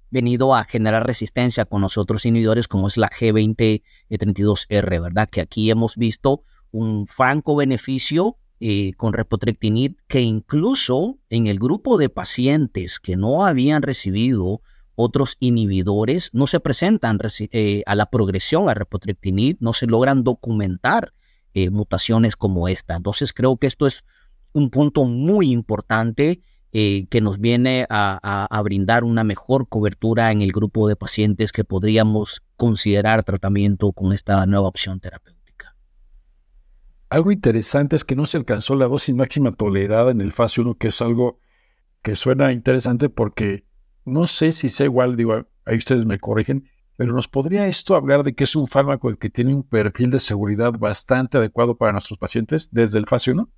venido 0.09 0.55
a 0.55 0.63
generar 0.63 1.05
resistencia 1.05 1.65
con 1.65 1.81
los 1.81 1.99
otros 1.99 2.25
inhibidores 2.25 2.67
como 2.67 2.87
es 2.87 2.97
la 2.97 3.11
G2032R, 3.11 5.01
¿verdad? 5.03 5.29
Que 5.29 5.41
aquí 5.41 5.69
hemos 5.69 5.95
visto 5.95 6.41
un 6.71 7.05
franco 7.05 7.55
beneficio 7.55 8.37
eh, 8.59 8.93
con 8.97 9.13
repotrectinib 9.13 9.97
que 10.07 10.21
incluso 10.21 11.19
en 11.29 11.45
el 11.45 11.59
grupo 11.59 11.99
de 11.99 12.09
pacientes 12.09 12.99
que 12.99 13.17
no 13.17 13.45
habían 13.45 13.83
recibido 13.83 14.61
otros 15.01 15.37
inhibidores 15.39 16.29
no 16.33 16.45
se 16.45 16.59
presentan 16.59 17.19
eh, 17.39 17.83
a 17.85 17.95
la 17.95 18.07
progresión 18.07 18.69
a 18.69 18.73
repotrectinib, 18.73 19.55
no 19.61 19.71
se 19.71 19.87
logran 19.87 20.25
documentar 20.25 21.13
eh, 21.53 21.69
mutaciones 21.69 22.35
como 22.35 22.67
esta. 22.67 22.97
Entonces 22.97 23.31
creo 23.31 23.55
que 23.55 23.67
esto 23.67 23.87
es 23.87 24.03
un 24.51 24.69
punto 24.69 25.05
muy 25.05 25.53
importante 25.53 26.41
eh, 26.73 27.07
que 27.07 27.21
nos 27.21 27.39
viene 27.39 27.87
a, 27.89 28.61
brindar 28.61 29.05
una 29.05 29.23
mejor 29.23 29.69
cobertura 29.69 30.33
en 30.33 30.41
el 30.41 30.51
grupo 30.51 30.89
de 30.89 30.97
pacientes 30.97 31.53
que 31.53 31.63
podríamos 31.63 32.43
considerar 32.57 33.23
tratamiento 33.23 33.93
con 33.93 34.11
esta 34.11 34.45
nueva 34.47 34.67
opción 34.67 34.99
terapéutica. 34.99 35.77
Algo 37.09 37.31
interesante 37.31 37.95
es 37.95 38.03
que 38.03 38.17
no 38.17 38.25
se 38.25 38.35
alcanzó 38.35 38.75
la 38.75 38.87
dosis 38.89 39.15
máxima 39.15 39.53
tolerada 39.53 40.11
en 40.11 40.19
el 40.19 40.33
fase 40.33 40.59
1, 40.59 40.75
que 40.75 40.89
es 40.89 41.01
algo 41.01 41.39
que 42.01 42.17
suena 42.17 42.51
interesante 42.51 43.07
porque 43.07 43.68
no 44.09 44.27
sé 44.27 44.51
si 44.51 44.69
sea 44.69 44.85
igual, 44.85 45.15
digo, 45.15 45.47
ahí 45.65 45.77
ustedes 45.77 46.05
me 46.05 46.19
corrigen, 46.19 46.69
pero 46.95 47.13
¿nos 47.13 47.27
podría 47.27 47.67
esto 47.67 47.95
hablar 47.95 48.23
de 48.23 48.35
que 48.35 48.43
es 48.43 48.55
un 48.55 48.67
fármaco 48.67 49.15
que 49.15 49.29
tiene 49.29 49.53
un 49.53 49.63
perfil 49.63 50.11
de 50.11 50.19
seguridad 50.19 50.73
bastante 50.73 51.37
adecuado 51.37 51.77
para 51.77 51.93
nuestros 51.93 52.19
pacientes 52.19 52.69
desde 52.71 52.99
el 52.99 53.05
fase 53.05 53.31
1? 53.31 53.49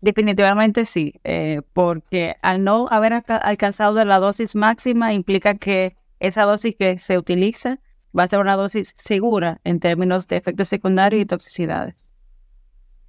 Definitivamente 0.00 0.84
sí, 0.84 1.14
eh, 1.24 1.62
porque 1.72 2.36
al 2.42 2.62
no 2.62 2.86
haber 2.90 3.24
alcanzado 3.28 4.04
la 4.04 4.18
dosis 4.18 4.54
máxima 4.54 5.12
implica 5.12 5.56
que 5.56 5.96
esa 6.20 6.44
dosis 6.44 6.76
que 6.76 6.98
se 6.98 7.18
utiliza 7.18 7.80
va 8.16 8.24
a 8.24 8.28
ser 8.28 8.38
una 8.38 8.56
dosis 8.56 8.94
segura 8.96 9.60
en 9.64 9.80
términos 9.80 10.28
de 10.28 10.36
efectos 10.36 10.68
secundarios 10.68 11.22
y 11.22 11.26
toxicidades. 11.26 12.14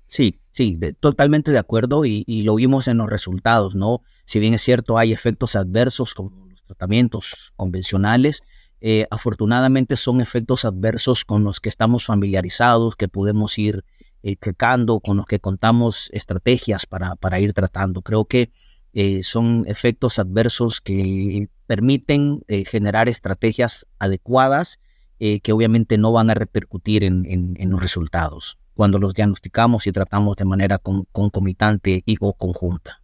Sí, 0.09 0.41
sí, 0.53 0.75
totalmente 0.99 1.51
de 1.51 1.59
acuerdo 1.59 2.03
y, 2.03 2.23
lo 2.41 2.55
vimos 2.55 2.87
en 2.87 2.97
los 2.97 3.07
resultados, 3.07 3.75
¿no? 3.75 4.01
Si 4.25 4.39
bien 4.39 4.55
es 4.55 4.63
cierto, 4.63 4.97
hay 4.97 5.13
efectos 5.13 5.55
adversos 5.55 6.15
como 6.15 6.47
los 6.47 6.63
tratamientos 6.63 7.53
convencionales, 7.55 8.41
eh, 8.81 9.05
afortunadamente 9.11 9.97
son 9.97 10.19
efectos 10.19 10.65
adversos 10.65 11.25
con 11.25 11.43
los 11.43 11.59
que 11.59 11.69
estamos 11.69 12.05
familiarizados, 12.05 12.95
que 12.95 13.07
podemos 13.07 13.59
ir 13.59 13.83
eh, 14.23 14.35
checando, 14.35 14.99
con 14.99 15.15
los 15.15 15.27
que 15.27 15.39
contamos 15.39 16.09
estrategias 16.11 16.87
para, 16.87 17.15
para 17.15 17.39
ir 17.39 17.53
tratando. 17.53 18.01
Creo 18.01 18.25
que 18.25 18.51
eh, 18.93 19.21
son 19.21 19.63
efectos 19.67 20.17
adversos 20.17 20.81
que 20.81 21.49
permiten 21.67 22.41
eh, 22.47 22.65
generar 22.65 23.09
estrategias 23.09 23.85
adecuadas 23.99 24.79
que 25.19 25.51
obviamente 25.51 25.97
no 25.97 26.13
van 26.13 26.29
a 26.29 26.33
repercutir 26.33 27.03
en, 27.03 27.25
en, 27.27 27.69
los 27.69 27.81
resultados 27.81 28.57
cuando 28.79 28.97
los 28.97 29.13
diagnosticamos 29.13 29.87
y 29.87 29.91
tratamos 29.91 30.37
de 30.37 30.45
manera 30.45 30.79
concomitante 31.11 32.01
y 32.05 32.15
o 32.21 32.31
conjunta. 32.31 33.01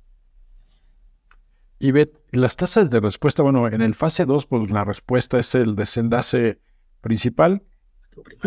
Y 1.79 1.91
ve, 1.91 2.13
las 2.31 2.55
tasas 2.55 2.89
de 2.89 3.01
respuesta, 3.01 3.43
bueno, 3.43 3.67
en 3.67 3.81
el 3.81 3.93
fase 3.93 4.23
2, 4.23 4.45
pues 4.45 4.71
la 4.71 4.85
respuesta 4.85 5.37
es 5.37 5.53
el 5.53 5.75
desenlace 5.75 6.61
principal. 7.01 7.61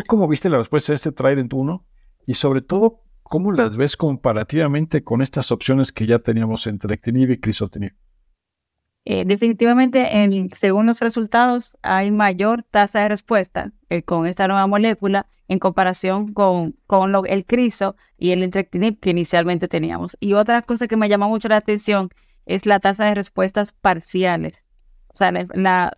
cómo 0.06 0.26
viste 0.26 0.48
la 0.48 0.56
respuesta 0.56 0.92
de 0.92 0.94
este 0.94 1.12
Trident 1.12 1.52
1? 1.52 1.86
Y 2.24 2.32
sobre 2.32 2.62
todo, 2.62 3.02
¿cómo 3.22 3.52
las 3.52 3.76
ves 3.76 3.98
comparativamente 3.98 5.04
con 5.04 5.20
estas 5.20 5.52
opciones 5.52 5.92
que 5.92 6.06
ya 6.06 6.20
teníamos 6.20 6.66
entre 6.66 6.94
ectinib 6.94 7.32
y 7.32 7.40
crisotinib? 7.40 7.92
Eh, 9.04 9.26
definitivamente, 9.26 10.22
en, 10.22 10.48
según 10.54 10.86
los 10.86 11.00
resultados, 11.00 11.76
hay 11.82 12.10
mayor 12.10 12.62
tasa 12.62 13.00
de 13.00 13.10
respuesta 13.10 13.72
eh, 13.90 14.02
con 14.02 14.26
esta 14.26 14.48
nueva 14.48 14.66
molécula 14.66 15.26
en 15.48 15.58
comparación 15.58 16.32
con, 16.32 16.76
con 16.86 17.10
lo, 17.10 17.24
el 17.24 17.44
criso 17.44 17.96
y 18.16 18.30
el 18.30 18.42
entrectinib 18.42 19.00
que 19.00 19.10
inicialmente 19.10 19.66
teníamos. 19.66 20.16
Y 20.20 20.34
otra 20.34 20.62
cosa 20.62 20.86
que 20.86 20.96
me 20.96 21.08
llama 21.08 21.26
mucho 21.26 21.48
la 21.48 21.56
atención 21.56 22.10
es 22.46 22.66
la 22.66 22.80
tasa 22.80 23.06
de 23.06 23.14
respuestas 23.14 23.72
parciales. 23.72 24.68
O 25.08 25.16
sea, 25.16 25.32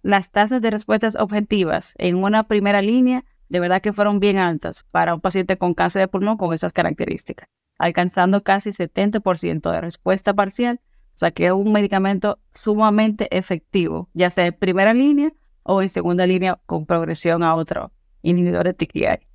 las 0.02 0.30
tasas 0.30 0.62
de 0.62 0.70
respuestas 0.70 1.16
objetivas 1.16 1.94
en 1.98 2.16
una 2.16 2.44
primera 2.44 2.80
línea 2.80 3.24
de 3.50 3.60
verdad 3.60 3.82
que 3.82 3.92
fueron 3.92 4.20
bien 4.20 4.38
altas 4.38 4.86
para 4.92 5.14
un 5.14 5.20
paciente 5.20 5.58
con 5.58 5.74
cáncer 5.74 6.00
de 6.00 6.08
pulmón 6.08 6.36
con 6.36 6.54
esas 6.54 6.72
características, 6.72 7.48
alcanzando 7.78 8.42
casi 8.42 8.70
70% 8.70 9.70
de 9.70 9.80
respuesta 9.80 10.32
parcial. 10.32 10.80
O 11.14 11.18
sea 11.20 11.32
que 11.32 11.46
es 11.46 11.52
un 11.52 11.72
medicamento 11.72 12.38
sumamente 12.54 13.36
efectivo, 13.36 14.08
ya 14.14 14.30
sea 14.30 14.46
en 14.46 14.54
primera 14.54 14.94
línea 14.94 15.32
o 15.64 15.82
en 15.82 15.88
segunda 15.88 16.26
línea 16.26 16.60
con 16.64 16.86
progresión 16.86 17.42
a 17.42 17.54
otro 17.56 17.92
inhibidor 18.22 18.64
de 18.64 18.74
TKI. 18.74 19.29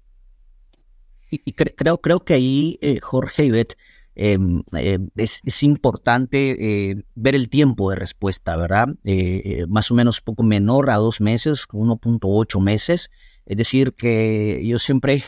Y, 1.43 1.53
creo, 1.53 1.99
creo 1.99 2.19
que 2.21 2.33
ahí, 2.33 2.77
eh, 2.81 2.99
Jorge 3.01 3.45
y 3.45 3.51
em, 4.15 4.63
eh, 4.77 4.99
es, 5.15 5.63
importante 5.63 6.91
eh, 6.91 7.03
ver 7.15 7.35
el 7.35 7.49
tiempo 7.49 7.89
de 7.89 7.97
respuesta, 7.97 8.55
¿verdad? 8.55 8.87
más 9.67 9.91
o 9.91 9.95
menos 9.95 10.21
poco 10.21 10.43
menor 10.43 10.89
a 10.89 10.95
dos 10.95 11.19
meses, 11.19 11.67
1.8 11.69 12.61
meses. 12.61 13.11
Es 13.45 13.57
decir, 13.57 13.93
que 13.93 14.61
yo 14.65 14.79
siempre 14.79 15.23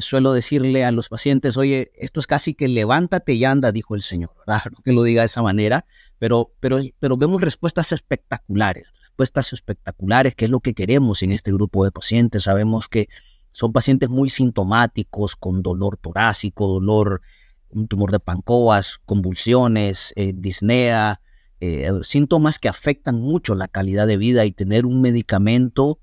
suelo 0.00 0.32
decirle 0.32 0.84
a 0.84 0.90
los 0.90 1.08
pacientes, 1.08 1.56
oye, 1.56 1.92
esto 1.94 2.18
es 2.18 2.26
casi 2.26 2.54
que 2.54 2.66
levántate 2.66 3.34
y 3.34 3.44
anda, 3.44 3.70
dijo 3.70 3.94
el 3.94 4.02
Señor, 4.02 4.30
¿verdad? 4.38 4.62
No 4.72 4.82
que 4.82 4.92
lo 4.92 5.02
diga 5.02 5.22
de 5.22 5.26
esa 5.26 5.42
manera, 5.42 5.84
pero, 6.18 6.52
pero, 6.60 6.80
pero 6.98 7.16
vemos 7.16 7.40
respuestas 7.40 7.92
espectaculares, 7.92 8.88
respuestas 9.02 9.52
espectaculares, 9.52 10.34
que 10.34 10.46
es 10.46 10.50
lo 10.50 10.60
que 10.60 10.74
queremos 10.74 11.22
en 11.22 11.32
este 11.32 11.52
grupo 11.52 11.84
de 11.84 11.92
pacientes. 11.92 12.44
Sabemos 12.44 12.88
que 12.88 13.08
son 13.56 13.72
pacientes 13.72 14.10
muy 14.10 14.28
sintomáticos, 14.28 15.34
con 15.34 15.62
dolor 15.62 15.96
torácico, 15.96 16.66
dolor, 16.68 17.22
un 17.70 17.88
tumor 17.88 18.12
de 18.12 18.20
pancoas, 18.20 18.98
convulsiones, 19.06 20.12
eh, 20.14 20.34
disnea, 20.36 21.22
eh, 21.60 21.90
síntomas 22.02 22.58
que 22.58 22.68
afectan 22.68 23.18
mucho 23.18 23.54
la 23.54 23.66
calidad 23.66 24.06
de 24.06 24.18
vida 24.18 24.44
y 24.44 24.52
tener 24.52 24.84
un 24.84 25.00
medicamento 25.00 25.98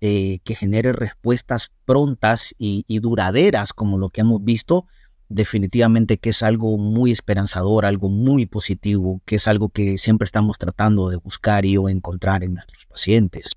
eh, 0.00 0.38
que 0.44 0.54
genere 0.54 0.94
respuestas 0.94 1.72
prontas 1.84 2.54
y, 2.56 2.86
duraderas 3.00 3.74
como 3.74 3.98
lo 3.98 4.08
que 4.08 4.22
hemos 4.22 4.42
visto, 4.42 4.86
definitivamente 5.28 6.16
que 6.16 6.30
es 6.30 6.42
algo 6.42 6.78
muy 6.78 7.12
esperanzador, 7.12 7.84
algo 7.84 8.08
muy 8.08 8.46
positivo, 8.46 9.20
que 9.26 9.36
es 9.36 9.46
algo 9.46 9.68
que 9.68 9.98
siempre 9.98 10.24
estamos 10.24 10.56
tratando 10.56 11.10
de 11.10 11.16
buscar 11.16 11.66
y 11.66 11.76
o 11.76 11.90
encontrar 11.90 12.42
en 12.44 12.54
nuestros 12.54 12.86
pacientes. 12.86 13.50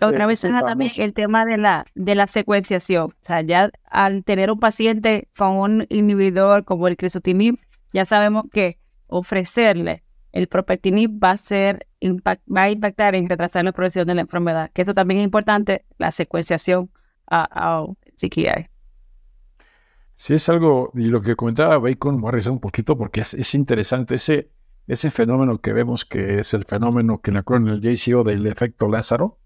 Otra 0.00 0.26
vez 0.26 0.40
también 0.40 0.92
el 0.98 1.12
tema 1.12 1.44
de 1.44 1.56
la, 1.56 1.86
de 1.94 2.14
la 2.14 2.26
secuenciación. 2.26 3.10
O 3.10 3.14
sea, 3.20 3.40
ya 3.40 3.70
al 3.84 4.24
tener 4.24 4.50
un 4.50 4.60
paciente 4.60 5.28
con 5.36 5.56
un 5.56 5.86
inhibidor 5.88 6.64
como 6.64 6.88
el 6.88 6.96
crisotinib, 6.96 7.56
ya 7.92 8.04
sabemos 8.04 8.44
que 8.52 8.78
ofrecerle 9.08 10.04
el 10.32 10.48
propertinib 10.48 11.22
va 11.22 11.32
a 11.32 11.36
ser 11.36 11.86
va 12.04 12.62
a 12.62 12.70
impactar 12.70 13.14
en 13.14 13.28
retrasar 13.28 13.64
la 13.64 13.72
progresión 13.72 14.06
de 14.06 14.14
la 14.14 14.22
enfermedad, 14.22 14.70
que 14.72 14.82
eso 14.82 14.94
también 14.94 15.20
es 15.20 15.24
importante, 15.24 15.84
la 15.98 16.10
secuenciación 16.10 16.90
a, 17.26 17.46
a 17.52 17.86
CKI. 18.16 18.68
Sí, 20.14 20.34
es 20.34 20.48
algo, 20.48 20.90
y 20.94 21.04
lo 21.04 21.20
que 21.20 21.36
comentaba 21.36 21.78
Bacon, 21.78 22.20
voy 22.20 22.28
a 22.28 22.32
revisar 22.32 22.52
un 22.52 22.60
poquito 22.60 22.96
porque 22.96 23.20
es, 23.20 23.54
interesante 23.54 24.16
ese, 24.16 24.50
ese 24.86 25.10
fenómeno 25.10 25.60
que 25.60 25.72
vemos 25.72 26.04
que 26.04 26.38
es 26.38 26.54
el 26.54 26.64
fenómeno 26.64 27.20
que 27.20 27.30
la 27.30 27.44
en 27.46 27.68
el 27.68 27.80
JCO 27.80 28.24
del 28.24 28.46
efecto 28.46 28.88
Lázaro 28.88 29.38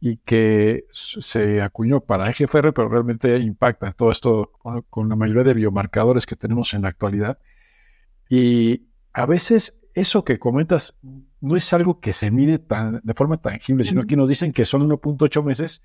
y 0.00 0.18
que 0.18 0.84
se 0.92 1.60
acuñó 1.60 2.00
para 2.00 2.30
EGFR, 2.30 2.72
pero 2.72 2.88
realmente 2.88 3.36
impacta 3.38 3.92
todo 3.92 4.10
esto 4.10 4.52
con, 4.58 4.82
con 4.82 5.08
la 5.08 5.16
mayoría 5.16 5.44
de 5.44 5.54
biomarcadores 5.54 6.26
que 6.26 6.36
tenemos 6.36 6.72
en 6.74 6.82
la 6.82 6.88
actualidad. 6.88 7.38
Y 8.28 8.86
a 9.12 9.26
veces 9.26 9.80
eso 9.94 10.24
que 10.24 10.38
comentas 10.38 10.96
no 11.40 11.56
es 11.56 11.72
algo 11.72 12.00
que 12.00 12.12
se 12.12 12.30
mide 12.30 12.58
tan, 12.58 13.00
de 13.02 13.14
forma 13.14 13.38
tangible, 13.38 13.84
sino 13.84 14.06
que 14.06 14.16
nos 14.16 14.28
dicen 14.28 14.52
que 14.52 14.64
son 14.64 14.88
1.8 14.88 15.42
meses 15.42 15.82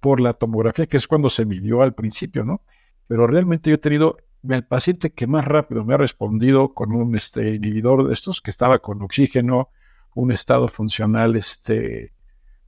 por 0.00 0.20
la 0.20 0.32
tomografía, 0.32 0.86
que 0.86 0.96
es 0.96 1.06
cuando 1.06 1.30
se 1.30 1.44
midió 1.44 1.82
al 1.82 1.94
principio, 1.94 2.44
¿no? 2.44 2.62
Pero 3.06 3.26
realmente 3.26 3.70
yo 3.70 3.76
he 3.76 3.78
tenido 3.78 4.16
el 4.42 4.64
paciente 4.64 5.12
que 5.12 5.26
más 5.26 5.44
rápido 5.44 5.84
me 5.84 5.94
ha 5.94 5.96
respondido 5.96 6.74
con 6.74 6.92
un 6.92 7.16
este, 7.16 7.54
inhibidor 7.54 8.06
de 8.06 8.12
estos, 8.12 8.40
que 8.40 8.50
estaba 8.50 8.78
con 8.78 9.02
oxígeno, 9.02 9.70
un 10.14 10.32
estado 10.32 10.68
funcional, 10.68 11.36
este, 11.36 12.12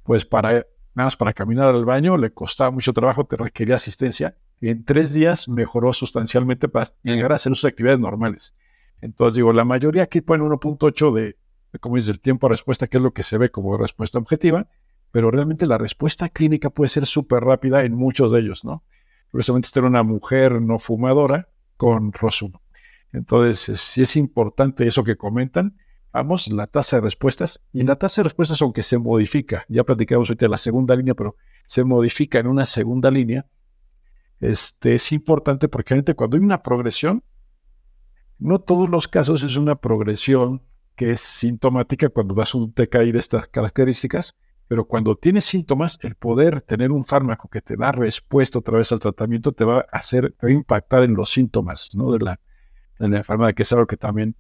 pues 0.09 0.25
para 0.25 0.65
nada 0.95 1.07
más 1.09 1.17
para 1.17 1.35
caminar 1.35 1.69
al 1.69 1.85
baño, 1.85 2.17
le 2.17 2.33
costaba 2.33 2.71
mucho 2.71 2.95
trabajo, 2.95 3.27
te 3.27 3.37
requería 3.37 3.75
asistencia, 3.75 4.39
en 4.63 4.83
tres 4.87 5.13
días 5.13 5.51
mejoró 5.51 5.93
sustancialmente 5.93 6.67
para 6.67 6.87
llegar 7.03 7.31
a 7.31 7.35
hacer 7.35 7.55
sus 7.55 7.67
actividades 7.67 8.01
normales. 8.01 8.55
Entonces 9.03 9.35
digo, 9.35 9.53
la 9.53 9.67
mayoría 9.67 10.05
aquí 10.05 10.23
pone 10.23 10.43
1.8 10.45 11.13
de, 11.13 11.37
de, 11.73 11.79
como 11.79 11.97
dice, 11.97 12.11
el 12.11 12.21
tiempo 12.21 12.47
a 12.47 12.51
respuesta, 12.51 12.87
que 12.87 12.97
es 12.97 13.03
lo 13.03 13.13
que 13.13 13.23
se 13.23 13.37
ve 13.37 13.51
como 13.51 13.77
respuesta 13.77 14.19
objetiva, 14.19 14.67
pero 15.13 15.31
realmente 15.31 15.67
la 15.67 15.77
respuesta 15.77 16.31
clínica 16.31 16.71
puede 16.71 16.89
ser 16.89 17.05
súper 17.05 17.45
rápida 17.45 17.85
en 17.85 17.93
muchos 17.93 18.33
de 18.33 18.41
ellos, 18.41 18.65
¿no? 18.65 18.85
Precisamente 19.31 19.67
esta 19.67 19.81
era 19.81 19.89
una 19.89 20.05
mujer 20.05 20.63
no 20.63 20.79
fumadora 20.79 21.51
con 21.77 22.13
ROS1. 22.13 22.59
Entonces, 23.13 23.79
sí 23.79 24.01
es 24.01 24.17
importante 24.17 24.89
eso 24.89 25.05
que 25.05 25.17
comentan. 25.17 25.77
Vamos, 26.19 26.49
la 26.49 26.67
tasa 26.67 26.97
de 26.97 27.03
respuestas. 27.03 27.63
Y 27.73 27.85
la 27.85 27.95
tasa 27.95 28.21
de 28.21 28.25
respuestas, 28.25 28.61
aunque 28.61 28.83
se 28.83 28.99
modifica, 28.99 29.65
ya 29.69 29.85
platicamos 29.85 30.29
ahorita 30.29 30.47
de 30.47 30.51
la 30.51 30.59
segunda 30.59 30.97
línea, 30.97 31.15
pero 31.15 31.37
se 31.65 31.85
modifica 31.85 32.41
en 32.41 32.49
una 32.49 32.65
segunda 32.65 33.09
línea, 33.09 33.47
este, 34.41 34.97
es 34.97 35.13
importante 35.13 35.69
porque 35.69 36.03
cuando 36.17 36.37
hay 36.37 36.43
una 36.43 36.63
progresión, 36.63 37.23
no 38.39 38.59
todos 38.59 38.89
los 38.91 39.07
casos 39.07 39.45
es 39.45 39.57
una 39.57 39.77
progresión 39.77 40.63
que 40.97 41.13
es 41.13 41.21
sintomática 41.21 42.09
cuando 42.09 42.35
das 42.35 42.53
un 42.53 42.73
TKI 42.73 43.13
de 43.13 43.19
estas 43.21 43.47
características, 43.47 44.37
pero 44.67 44.87
cuando 44.87 45.15
tienes 45.15 45.45
síntomas, 45.45 46.01
el 46.03 46.17
poder 46.17 46.63
tener 46.63 46.91
un 46.91 47.05
fármaco 47.05 47.49
que 47.49 47.61
te 47.61 47.77
da 47.77 47.93
respuesta 47.93 48.59
otra 48.59 48.79
vez 48.79 48.91
al 48.91 48.99
tratamiento 48.99 49.53
te 49.53 49.65
va 49.65 49.87
a 49.93 49.99
hacer, 49.99 50.33
te 50.33 50.47
va 50.47 50.51
a 50.51 50.55
impactar 50.55 51.05
en 51.05 51.15
los 51.15 51.31
síntomas 51.31 51.91
¿no? 51.95 52.11
de, 52.11 52.19
la, 52.19 52.41
en 52.99 53.13
la 53.13 53.19
enfermedad, 53.19 53.55
que 53.55 53.63
es 53.63 53.73
algo 53.73 53.87
que 53.87 53.97
también 53.97 54.37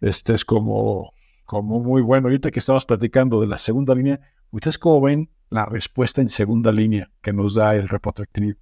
este, 0.00 0.32
es 0.32 0.44
como, 0.44 1.12
como 1.48 1.80
muy 1.80 2.02
bueno. 2.02 2.26
Ahorita 2.28 2.50
que 2.50 2.58
estamos 2.58 2.84
platicando 2.84 3.40
de 3.40 3.46
la 3.46 3.56
segunda 3.56 3.94
línea, 3.94 4.20
¿ustedes 4.50 4.76
cómo 4.76 5.00
ven 5.00 5.30
la 5.48 5.64
respuesta 5.64 6.20
en 6.20 6.28
segunda 6.28 6.70
línea 6.70 7.10
que 7.22 7.32
nos 7.32 7.54
da 7.54 7.74
el 7.74 7.88
repotrectinib? 7.88 8.58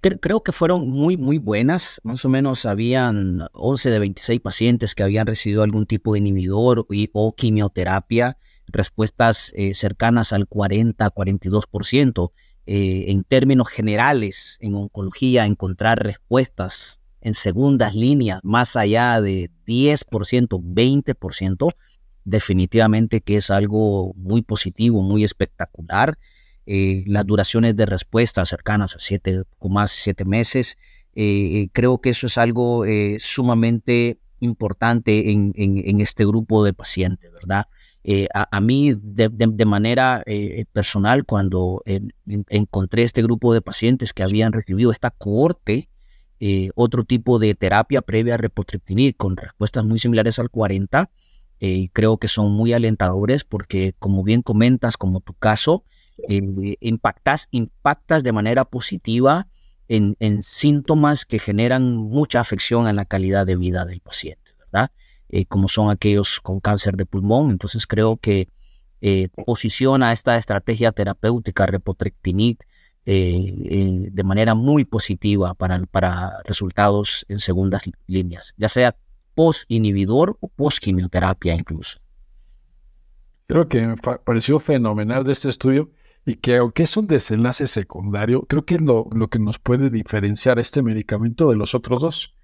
Creo 0.00 0.44
que 0.44 0.52
fueron 0.52 0.88
muy, 0.88 1.16
muy 1.16 1.38
buenas. 1.38 2.00
Más 2.04 2.24
o 2.24 2.28
menos 2.28 2.64
habían 2.64 3.48
11 3.52 3.90
de 3.90 3.98
26 3.98 4.40
pacientes 4.40 4.94
que 4.94 5.02
habían 5.02 5.26
recibido 5.26 5.64
algún 5.64 5.84
tipo 5.84 6.12
de 6.12 6.20
inhibidor 6.20 6.86
o 7.12 7.34
quimioterapia, 7.34 8.38
respuestas 8.68 9.52
eh, 9.56 9.74
cercanas 9.74 10.32
al 10.32 10.48
40-42%. 10.48 12.30
Eh, 12.66 13.06
en 13.08 13.24
términos 13.24 13.68
generales, 13.68 14.58
en 14.60 14.76
oncología, 14.76 15.44
encontrar 15.44 16.04
respuestas 16.04 17.02
en 17.22 17.34
segundas 17.34 17.94
líneas 17.94 18.40
más 18.42 18.76
allá 18.76 19.20
de 19.20 19.50
10%, 19.72 20.48
20%, 20.60 21.74
definitivamente 22.24 23.20
que 23.20 23.36
es 23.36 23.50
algo 23.50 24.14
muy 24.14 24.42
positivo, 24.42 25.02
muy 25.02 25.24
espectacular. 25.24 26.18
Eh, 26.64 27.02
las 27.06 27.26
duraciones 27.26 27.74
de 27.74 27.86
respuesta 27.86 28.44
cercanas 28.46 28.94
a 28.94 28.98
7,7 28.98 30.24
meses. 30.24 30.78
Eh, 31.14 31.68
creo 31.72 32.00
que 32.00 32.10
eso 32.10 32.28
es 32.28 32.38
algo 32.38 32.84
eh, 32.84 33.16
sumamente 33.18 34.18
importante 34.40 35.30
en, 35.30 36.00
este 36.00 36.24
grupo 36.24 36.64
de 36.64 36.72
pacientes, 36.72 37.30
¿verdad? 37.32 37.66
A, 38.34 38.60
mí, 38.60 38.92
de, 38.92 39.64
manera 39.64 40.24
personal, 40.72 41.24
cuando 41.24 41.80
encontré 42.48 43.04
este 43.04 43.22
grupo 43.22 43.54
de 43.54 43.62
pacientes 43.62 44.12
que 44.12 44.24
habían 44.24 44.52
recibido 44.52 44.90
esta 44.90 45.10
cohorte, 45.10 45.88
otro 46.74 47.04
tipo 47.04 47.38
de 47.38 47.54
terapia 47.54 48.02
previa 48.02 48.34
a 48.34 48.36
repotriptinib 48.36 49.16
con 49.16 49.36
respuestas 49.36 49.84
muy 49.84 49.98
similares 49.98 50.38
al 50.38 50.50
40, 50.50 51.10
creo 51.92 52.18
que 52.18 52.26
son 52.26 52.50
muy 52.50 52.72
alentadores 52.72 53.44
porque, 53.44 53.94
como 53.98 54.24
bien 54.24 54.42
comentas, 54.42 54.96
como 54.96 55.20
tu 55.20 55.34
caso, 55.34 55.84
eh, 56.28 56.76
impactas, 56.80 57.48
impactas 57.50 58.22
de 58.22 58.32
manera 58.32 58.64
positiva 58.64 59.48
en, 59.88 60.42
síntomas 60.42 61.26
que 61.26 61.38
generan 61.38 61.96
mucha 61.96 62.40
afección 62.40 62.86
a 62.86 62.92
la 62.92 63.04
calidad 63.04 63.44
de 63.44 63.56
vida 63.56 63.84
del 63.84 64.00
paciente, 64.00 64.52
¿verdad? 64.58 64.90
Eh, 65.28 65.44
como 65.46 65.68
son 65.68 65.90
aquellos 65.90 66.40
con 66.40 66.60
cáncer 66.60 66.96
de 66.96 67.06
pulmón. 67.06 67.50
Entonces 67.50 67.86
creo 67.86 68.16
que 68.16 68.48
eh, 69.00 69.28
posiciona 69.44 70.12
esta 70.12 70.38
estrategia 70.38 70.92
terapéutica 70.92 71.66
de 73.04 74.22
manera 74.24 74.54
muy 74.54 74.84
positiva 74.84 75.54
para, 75.54 75.78
para 75.86 76.42
resultados 76.44 77.26
en 77.28 77.40
segundas 77.40 77.82
líneas, 78.06 78.54
ya 78.56 78.68
sea 78.68 78.96
post-inhibidor 79.34 80.36
o 80.40 80.48
post-quimioterapia 80.48 81.54
incluso. 81.54 81.98
Creo 83.46 83.68
que 83.68 83.86
me 83.86 83.96
pareció 83.96 84.58
fenomenal 84.58 85.24
de 85.24 85.32
este 85.32 85.48
estudio 85.48 85.90
y 86.24 86.36
que 86.36 86.56
aunque 86.56 86.84
es 86.84 86.96
un 86.96 87.06
desenlace 87.06 87.66
secundario, 87.66 88.42
creo 88.42 88.64
que 88.64 88.76
es 88.76 88.80
lo, 88.80 89.08
que 89.28 89.38
nos 89.38 89.58
puede 89.58 89.90
diferenciar 89.90 90.58
este 90.58 90.82
medicamento 90.82 91.50
de 91.50 91.56
los 91.56 91.74
otros 91.74 92.00
dos. 92.00 92.34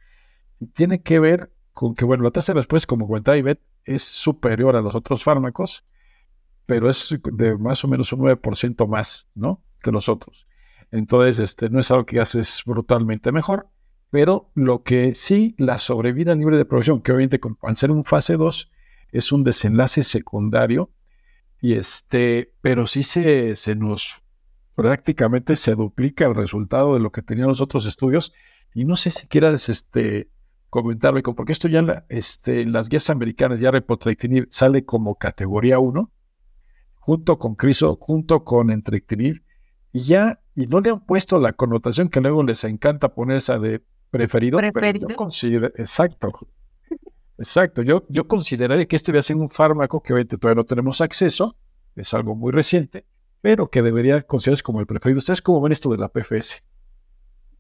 tiene 0.73 1.03
que 1.03 1.21
ver 1.21 1.53
con 1.73 1.95
que, 1.95 2.05
bueno, 2.05 2.25
la 2.25 2.33
tasa 2.33 2.53
de 2.53 2.59
respuesta, 2.59 2.88
como 2.88 3.07
cuenta 3.07 3.37
Ivette, 3.37 3.62
es 3.85 4.03
superior 4.03 4.75
a 4.75 4.81
los 4.81 4.97
otros 4.97 5.23
fármacos, 5.23 5.85
pero 6.67 6.91
es 6.91 7.17
de 7.33 7.57
más 7.57 7.85
o 7.85 7.88
menos 7.88 8.12
un 8.12 8.21
9% 8.21 8.88
más, 8.88 9.29
¿no? 9.35 9.62
Que 9.81 9.93
los 9.93 10.09
otros. 10.09 10.48
Entonces, 10.90 11.38
este, 11.38 11.71
no 11.71 11.80
es 11.80 11.90
algo 11.90 12.07
que 12.07 12.21
haces 12.21 12.63
brutalmente 12.65 13.32
mejor, 13.32 13.69
pero 14.10 14.50
lo 14.54 14.82
que 14.82 15.15
sí, 15.15 15.54
la 15.58 15.78
sobrevida 15.78 16.34
libre 16.34 16.56
de 16.56 16.65
progresión, 16.65 17.02
que 17.02 17.13
obviamente 17.13 17.41
al 17.63 17.76
ser 17.76 17.91
un 17.91 18.04
fase 18.04 18.36
2, 18.36 18.71
es 19.13 19.32
un 19.32 19.45
desenlace 19.45 20.02
secundario 20.02 20.91
y 21.60 21.75
este, 21.75 22.54
pero 22.60 22.86
sí 22.86 23.02
se, 23.02 23.56
se 23.56 23.75
nos 23.75 24.23
prácticamente 24.78 25.56
se 25.56 25.75
duplica 25.75 26.25
el 26.25 26.36
resultado 26.36 26.95
de 26.95 27.00
lo 27.00 27.10
que 27.10 27.21
tenían 27.21 27.49
los 27.49 27.60
otros 27.60 27.84
estudios. 27.84 28.32
Y 28.73 28.84
no 28.84 28.95
sé 28.95 29.10
si 29.10 29.26
quieras 29.26 29.69
este, 29.69 30.30
comentarme, 30.71 31.23
porque 31.23 31.52
esto 31.52 31.67
ya 31.67 31.80
en 31.80 32.04
este, 32.08 32.65
las 32.65 32.89
guías 32.89 33.10
americanas, 33.10 33.58
ya 33.58 33.73
repotrectinib 33.73 34.47
sale 34.50 34.84
como 34.84 35.17
categoría 35.17 35.80
1, 35.80 36.13
junto 36.95 37.39
con 37.39 37.56
criso, 37.56 37.99
junto 38.00 38.45
con 38.45 38.71
entrectinib, 38.71 39.43
y 39.93 40.00
ya, 40.00 40.41
y 40.58 40.66
no 40.66 40.80
le 40.80 40.90
han 40.90 40.99
puesto 40.99 41.38
la 41.38 41.52
connotación 41.52 42.08
que 42.08 42.21
luego 42.21 42.42
les 42.42 42.64
encanta 42.64 43.14
poner 43.14 43.36
esa 43.36 43.60
de 43.60 43.80
preferido. 44.10 44.58
Preferido. 44.58 45.06
exacto. 45.76 46.32
Exacto, 47.38 47.82
yo, 47.82 48.04
yo 48.08 48.26
consideraría 48.26 48.84
que 48.86 48.97
este 48.97 49.12
debe 49.12 49.23
ser 49.23 49.36
un 49.36 49.49
fármaco 49.49 50.02
que 50.02 50.12
obviamente 50.12 50.36
todavía 50.36 50.60
no 50.60 50.64
tenemos 50.64 51.00
acceso, 51.00 51.54
es 51.94 52.12
algo 52.12 52.34
muy 52.34 52.50
reciente, 52.50 53.06
pero 53.40 53.71
que 53.71 53.82
debería 53.82 54.21
considerarse 54.23 54.64
como 54.64 54.80
el 54.80 54.86
preferido. 54.86 55.18
¿Ustedes 55.18 55.40
cómo 55.40 55.60
ven 55.60 55.71
esto 55.71 55.90
de 55.90 55.99
la 55.99 56.08
PFS? 56.08 56.64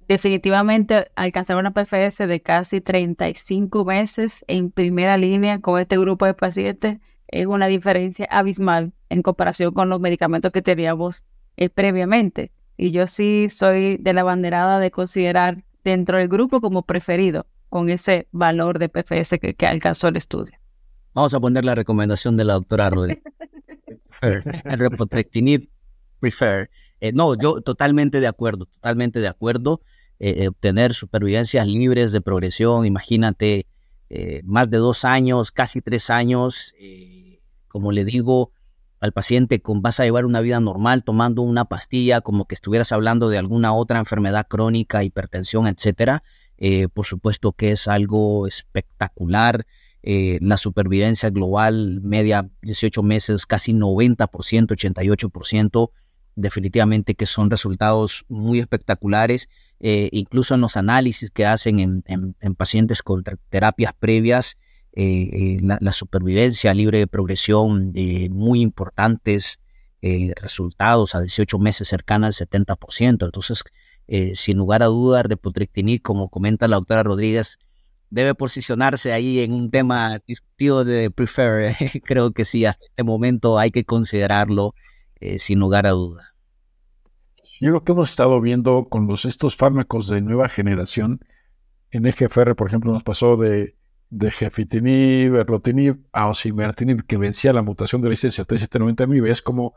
Definitivamente 0.08 1.06
alcanzar 1.14 1.56
una 1.56 1.72
PFS 1.72 2.26
de 2.26 2.42
casi 2.42 2.80
35 2.80 3.84
meses 3.84 4.44
en 4.48 4.72
primera 4.72 5.16
línea 5.16 5.60
con 5.60 5.78
este 5.78 5.96
grupo 5.96 6.26
de 6.26 6.34
pacientes 6.34 6.98
es 7.28 7.46
una 7.46 7.68
diferencia 7.68 8.26
abismal 8.28 8.92
en 9.08 9.22
comparación 9.22 9.72
con 9.72 9.88
los 9.88 10.00
medicamentos 10.00 10.50
que 10.50 10.62
teníamos 10.62 11.24
eh, 11.56 11.70
previamente. 11.70 12.50
Y 12.80 12.92
yo 12.92 13.08
sí 13.08 13.48
soy 13.50 13.96
de 13.96 14.12
la 14.12 14.22
banderada 14.22 14.78
de 14.78 14.92
considerar 14.92 15.64
dentro 15.82 16.16
del 16.16 16.28
grupo 16.28 16.60
como 16.60 16.82
preferido 16.82 17.44
con 17.68 17.90
ese 17.90 18.28
valor 18.30 18.78
de 18.78 18.88
PFS 18.88 19.40
que, 19.40 19.66
alcanzó 19.66 20.08
el 20.08 20.16
estudio. 20.16 20.56
Vamos 21.12 21.34
a 21.34 21.40
poner 21.40 21.64
la 21.64 21.74
recomendación 21.74 22.36
de 22.36 22.44
la 22.44 22.54
doctora 22.54 22.88
Rodríguez. 22.88 23.22
el 24.22 24.78
repotrectinib 24.78 25.68
prefer. 26.20 26.70
Eh, 27.00 27.12
no, 27.12 27.34
yo 27.34 27.60
totalmente 27.60 28.20
de 28.20 28.28
acuerdo, 28.28 28.66
totalmente 28.66 29.18
de 29.18 29.28
acuerdo. 29.28 29.82
Eh, 30.20 30.44
eh, 30.44 30.48
obtener 30.48 30.94
supervivencias 30.94 31.66
libres 31.66 32.12
de 32.12 32.20
progresión, 32.20 32.86
imagínate, 32.86 33.66
más 34.44 34.70
de 34.70 34.78
dos 34.78 35.04
años, 35.04 35.50
casi 35.50 35.82
tres 35.82 36.08
años, 36.08 36.74
como 37.66 37.92
le 37.92 38.06
digo 38.06 38.52
al 39.00 39.12
paciente, 39.12 39.60
con, 39.60 39.82
vas 39.82 40.00
a 40.00 40.04
llevar 40.04 40.24
una 40.24 40.40
vida 40.40 40.60
normal 40.60 41.04
tomando 41.04 41.42
una 41.42 41.66
pastilla, 41.66 42.20
como 42.20 42.46
que 42.46 42.54
estuvieras 42.54 42.92
hablando 42.92 43.28
de 43.28 43.38
alguna 43.38 43.72
otra 43.72 43.98
enfermedad 43.98 44.46
crónica, 44.48 45.04
hipertensión, 45.04 45.66
etcétera. 45.66 46.24
Eh, 46.56 46.88
por 46.88 47.06
supuesto 47.06 47.52
que 47.52 47.70
es 47.72 47.86
algo 47.88 48.46
espectacular. 48.46 49.66
Eh, 50.02 50.38
la 50.40 50.56
supervivencia 50.56 51.30
global 51.30 52.00
media 52.02 52.48
18 52.62 53.02
meses, 53.02 53.46
casi 53.46 53.72
90%, 53.72 54.76
88%, 54.76 55.90
definitivamente 56.34 57.14
que 57.14 57.26
son 57.26 57.50
resultados 57.50 58.24
muy 58.28 58.58
espectaculares. 58.60 59.48
Eh, 59.80 60.08
incluso 60.12 60.54
en 60.54 60.60
los 60.60 60.76
análisis 60.76 61.30
que 61.30 61.46
hacen 61.46 62.02
en, 62.06 62.54
pacientes 62.54 63.02
con 63.02 63.22
terapias 63.48 63.92
previas, 63.98 64.56
la, 64.94 65.92
supervivencia 65.92 66.74
libre 66.74 66.98
de 66.98 67.06
progresión, 67.06 67.92
muy 68.30 68.62
importantes 68.62 69.58
resultados 70.02 71.14
a 71.14 71.20
18 71.20 71.58
meses 71.58 71.88
cercana 71.88 72.28
al 72.28 72.32
70%. 72.32 73.24
Entonces, 73.24 73.64
eh, 74.08 74.34
sin 74.36 74.56
lugar 74.56 74.82
a 74.82 74.86
dudas, 74.86 75.26
repotrectinib, 75.26 76.00
como 76.00 76.30
comenta 76.30 76.66
la 76.66 76.76
doctora 76.76 77.02
Rodríguez, 77.02 77.58
debe 78.08 78.34
posicionarse 78.34 79.12
ahí 79.12 79.40
en 79.40 79.52
un 79.52 79.70
tema 79.70 80.18
discutido 80.26 80.82
de 80.82 81.10
prefer. 81.10 81.76
Creo 82.04 82.32
que 82.32 82.46
sí, 82.46 82.64
hasta 82.64 82.86
este 82.86 83.04
momento 83.04 83.58
hay 83.58 83.70
que 83.70 83.84
considerarlo 83.84 84.74
eh, 85.20 85.38
sin 85.38 85.60
lugar 85.60 85.86
a 85.86 85.90
duda. 85.90 86.24
Yo 87.60 87.70
creo 87.70 87.82
que 87.82 87.90
hemos 87.90 88.10
estado 88.10 88.40
viendo 88.40 88.86
con 88.88 89.08
los, 89.08 89.24
estos 89.24 89.56
fármacos 89.56 90.08
de 90.08 90.20
nueva 90.20 90.48
generación, 90.48 91.20
en 91.90 92.06
EGFR, 92.06 92.54
por 92.54 92.68
ejemplo, 92.68 92.92
nos 92.92 93.02
pasó 93.02 93.36
de, 93.36 93.74
de 94.10 94.30
gefitinib, 94.30 95.36
erlotinib 95.36 96.00
a 96.12 96.28
osimertinib, 96.28 97.04
que 97.06 97.16
vencía 97.16 97.52
la 97.52 97.62
mutación 97.62 98.00
de 98.00 98.10
licencia 98.10 98.44
3790 98.44 99.28
y 99.28 99.30
es 99.30 99.42
como 99.42 99.74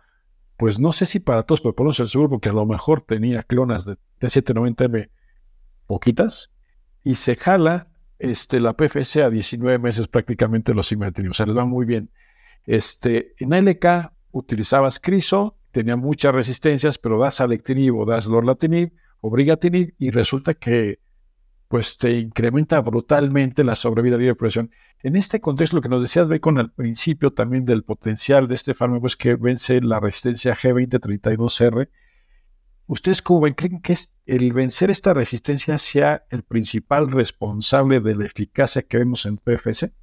pues 0.62 0.80
no 0.80 0.92
sé 0.92 1.08
si 1.08 1.20
para 1.20 1.42
todos, 1.42 1.62
pero 1.62 1.74
por 1.74 1.88
lo 1.88 1.92
el 1.92 2.30
porque 2.30 2.50
a 2.50 2.54
lo 2.54 2.68
mejor 2.68 3.02
tenía 3.02 3.42
clonas 3.42 3.84
de 3.84 3.96
T790M 4.20 5.10
poquitas, 5.88 6.54
y 7.04 7.16
se 7.16 7.36
jala 7.36 7.90
este, 8.20 8.60
la 8.60 8.78
PFS 8.78 9.24
a 9.24 9.32
19 9.32 9.80
meses 9.80 10.08
prácticamente 10.08 10.76
los 10.76 10.92
imertinib, 10.92 11.32
o 11.32 11.34
sea, 11.34 11.48
les 11.48 11.58
va 11.58 11.66
muy 11.66 11.88
bien. 11.88 12.12
Este, 12.68 13.34
en 13.40 13.56
ALK 13.56 14.14
utilizabas 14.30 15.00
criso, 15.00 15.58
tenía 15.72 15.96
muchas 15.96 16.36
resistencias, 16.36 17.00
pero 17.00 17.18
das 17.18 17.42
alectinib 17.42 17.98
o 17.98 18.06
das 18.06 18.28
lorlatinib 18.28 18.94
o 19.20 19.32
brigatinib, 19.32 19.96
y 19.98 20.12
resulta 20.12 20.54
que 20.54 21.00
pues 21.72 21.98
te 21.98 22.20
incrementa 22.20 22.82
brutalmente 22.82 23.64
la 23.64 23.76
sobrevida 23.76 24.18
de 24.18 24.36
presión. 24.36 24.72
En 25.04 25.16
este 25.16 25.40
contexto, 25.40 25.78
lo 25.78 25.82
que 25.82 25.88
nos 25.88 26.02
decías, 26.02 26.28
con 26.42 26.60
al 26.60 26.74
principio 26.74 27.32
también 27.32 27.64
del 27.64 27.86
potencial 27.86 28.50
de 28.50 28.56
este 28.56 28.74
fármaco 28.74 29.08
es 29.08 29.16
que 29.16 29.36
vence 29.36 29.80
la 29.80 30.02
resistencia 30.02 30.54
G2032R. 30.54 31.90
¿Ustedes 32.88 33.22
cómo 33.22 33.40
ven? 33.40 33.54
¿Creen 33.54 33.82
que 33.82 33.94
es 33.94 34.12
el 34.26 34.52
vencer 34.52 34.92
esta 34.92 35.14
resistencia 35.14 35.78
sea 35.78 36.26
el 36.30 36.44
principal 36.44 37.10
responsable 37.10 38.02
de 38.02 38.18
la 38.18 38.26
eficacia 38.26 38.82
que 38.82 38.98
vemos 38.98 39.26
en 39.26 39.38
PFS? 39.38 39.94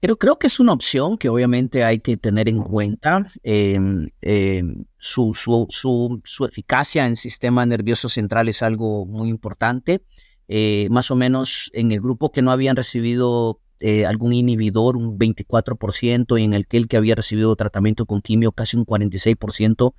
Pero 0.00 0.18
creo 0.18 0.40
que 0.40 0.48
es 0.48 0.58
una 0.58 0.72
opción 0.72 1.16
que 1.18 1.28
obviamente 1.28 1.84
hay 1.84 2.00
que 2.00 2.16
tener 2.16 2.48
en 2.48 2.64
cuenta. 2.64 3.30
Em, 3.44 4.08
em, 4.22 4.86
su, 5.02 5.34
su, 5.34 6.44
eficacia 6.44 7.06
en 7.08 7.16
sistema 7.16 7.66
nervioso 7.66 8.08
central 8.08 8.48
es 8.48 8.62
algo 8.62 9.04
muy 9.04 9.30
importante. 9.30 10.04
Eh, 10.46 10.86
más 10.90 11.10
o 11.10 11.16
menos 11.16 11.70
en 11.74 11.90
el 11.90 12.00
grupo 12.00 12.30
que 12.30 12.40
no 12.40 12.52
habían 12.52 12.76
recibido 12.76 13.60
eh, 13.80 14.06
algún 14.06 14.32
inhibidor, 14.32 14.96
un 14.96 15.18
24%, 15.18 16.40
y 16.40 16.44
en 16.44 16.52
el 16.52 16.68
que 16.68 16.76
el 16.76 16.86
que 16.86 16.98
había 16.98 17.16
recibido 17.16 17.56
tratamiento 17.56 18.06
con 18.06 18.20
quimio, 18.20 18.52
casi 18.52 18.76
un 18.76 18.86
46%, 18.86 19.94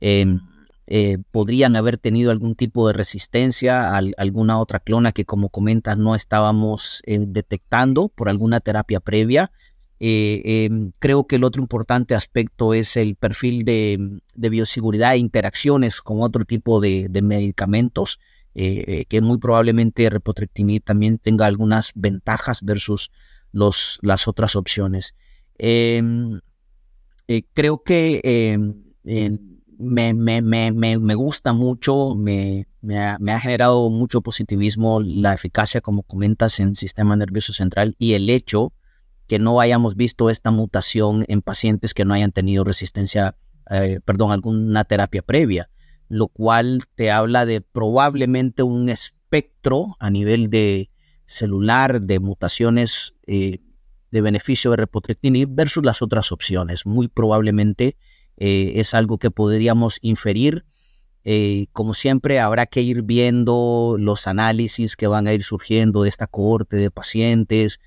em, 0.00 0.40
eh, 0.86 1.16
podrían 1.30 1.74
haber 1.74 1.96
tenido 1.96 2.30
algún 2.30 2.54
tipo 2.54 2.86
de 2.86 2.92
resistencia 2.92 3.96
a, 3.96 4.02
alguna 4.18 4.58
otra 4.58 4.80
clona 4.80 5.12
que, 5.12 5.24
como 5.24 5.48
comentas, 5.48 5.96
no 5.96 6.14
estábamos 6.14 7.00
detectando 7.06 8.10
por 8.10 8.28
alguna 8.28 8.60
terapia 8.60 9.00
previa. 9.00 9.50
Eh, 10.04 10.64
em, 10.64 10.90
creo 10.98 11.28
que 11.28 11.36
el 11.36 11.44
otro 11.44 11.62
importante 11.62 12.16
aspecto 12.16 12.74
es 12.74 12.96
el 12.96 13.14
perfil 13.14 13.64
de, 13.64 14.20
bioseguridad 14.34 15.14
e 15.14 15.18
interacciones 15.18 16.00
con 16.00 16.22
otro 16.22 16.44
tipo 16.44 16.80
de, 16.80 17.08
medicamentos, 17.22 18.18
que 18.52 19.20
muy 19.22 19.38
probablemente 19.38 20.10
repotrectinib 20.10 20.82
también 20.82 21.18
tenga 21.18 21.46
algunas 21.46 21.92
ventajas 21.94 22.62
versus 22.62 23.12
los, 23.52 24.00
las 24.02 24.26
otras 24.26 24.56
opciones. 24.56 25.14
Em, 25.56 26.40
creo 27.54 27.84
que 27.84 28.20
em, 28.24 28.82
me, 29.78 30.14
me, 30.14 30.42
me, 30.42 30.72
me, 30.98 31.14
gusta 31.14 31.52
mucho, 31.52 32.16
me, 32.16 32.66
ha, 32.98 33.18
me, 33.20 33.32
ha, 33.32 33.38
generado 33.40 33.88
mucho 33.88 34.20
positivismo 34.20 35.00
la 35.00 35.32
eficacia, 35.32 35.80
como 35.80 36.02
comentas, 36.02 36.58
en 36.58 36.74
sistema 36.74 37.14
nervioso 37.14 37.52
central 37.52 37.94
y 37.98 38.14
el 38.14 38.28
hecho 38.28 38.72
que 39.32 39.38
no 39.38 39.60
hayamos 39.60 39.96
visto 39.96 40.28
esta 40.28 40.50
mutación 40.50 41.24
en 41.26 41.40
pacientes 41.40 41.94
que 41.94 42.04
no 42.04 42.12
hayan 42.12 42.32
tenido 42.32 42.64
resistencia, 42.64 43.34
eh, 43.70 43.98
perdón, 44.04 44.30
alguna 44.30 44.84
terapia 44.84 45.22
previa, 45.22 45.70
lo 46.10 46.28
cual 46.28 46.82
te 46.96 47.10
habla 47.10 47.46
de 47.46 47.62
probablemente 47.62 48.62
un 48.62 48.90
espectro 48.90 49.96
a 50.00 50.10
nivel 50.10 50.50
de 50.50 50.90
celular 51.24 52.02
de 52.02 52.20
mutaciones 52.20 53.14
eh, 53.26 53.60
de 54.10 54.20
beneficio 54.20 54.72
de 54.72 54.76
repotrectinib 54.76 55.48
versus 55.50 55.82
las 55.82 56.02
otras 56.02 56.30
opciones. 56.30 56.84
Muy 56.84 57.08
probablemente 57.08 57.96
eh, 58.36 58.72
es 58.74 58.92
algo 58.92 59.16
que 59.16 59.30
podríamos 59.30 59.96
inferir. 60.02 60.66
Como 61.72 61.94
siempre, 61.94 62.38
habrá 62.38 62.66
que 62.66 62.82
ir 62.82 63.00
viendo 63.00 63.96
los 63.98 64.26
análisis 64.26 64.94
que 64.94 65.06
van 65.06 65.26
a 65.26 65.32
ir 65.32 65.42
surgiendo 65.42 66.02
de 66.02 66.10
esta 66.10 66.26
cohorte 66.26 66.76
de 66.76 66.90
pacientes. 66.90 67.80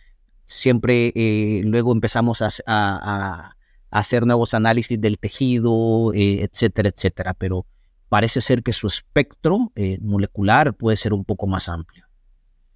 Siempre 0.46 1.12
eh, 1.16 1.62
luego 1.64 1.92
empezamos 1.92 2.42
a, 2.66 3.56
hacer 3.92 4.26
nuevos 4.26 4.54
análisis 4.54 5.00
del 5.00 5.18
tejido, 5.18 6.12
etcétera, 6.14 6.90
etcétera. 6.90 7.34
Pero 7.34 7.66
parece 8.10 8.42
ser 8.42 8.62
que 8.62 8.74
su 8.74 8.88
espectro 8.88 9.72
molecular 10.02 10.74
puede 10.74 10.98
ser 10.98 11.14
un 11.14 11.24
poco 11.24 11.48
más 11.48 11.70
amplio. 11.70 12.06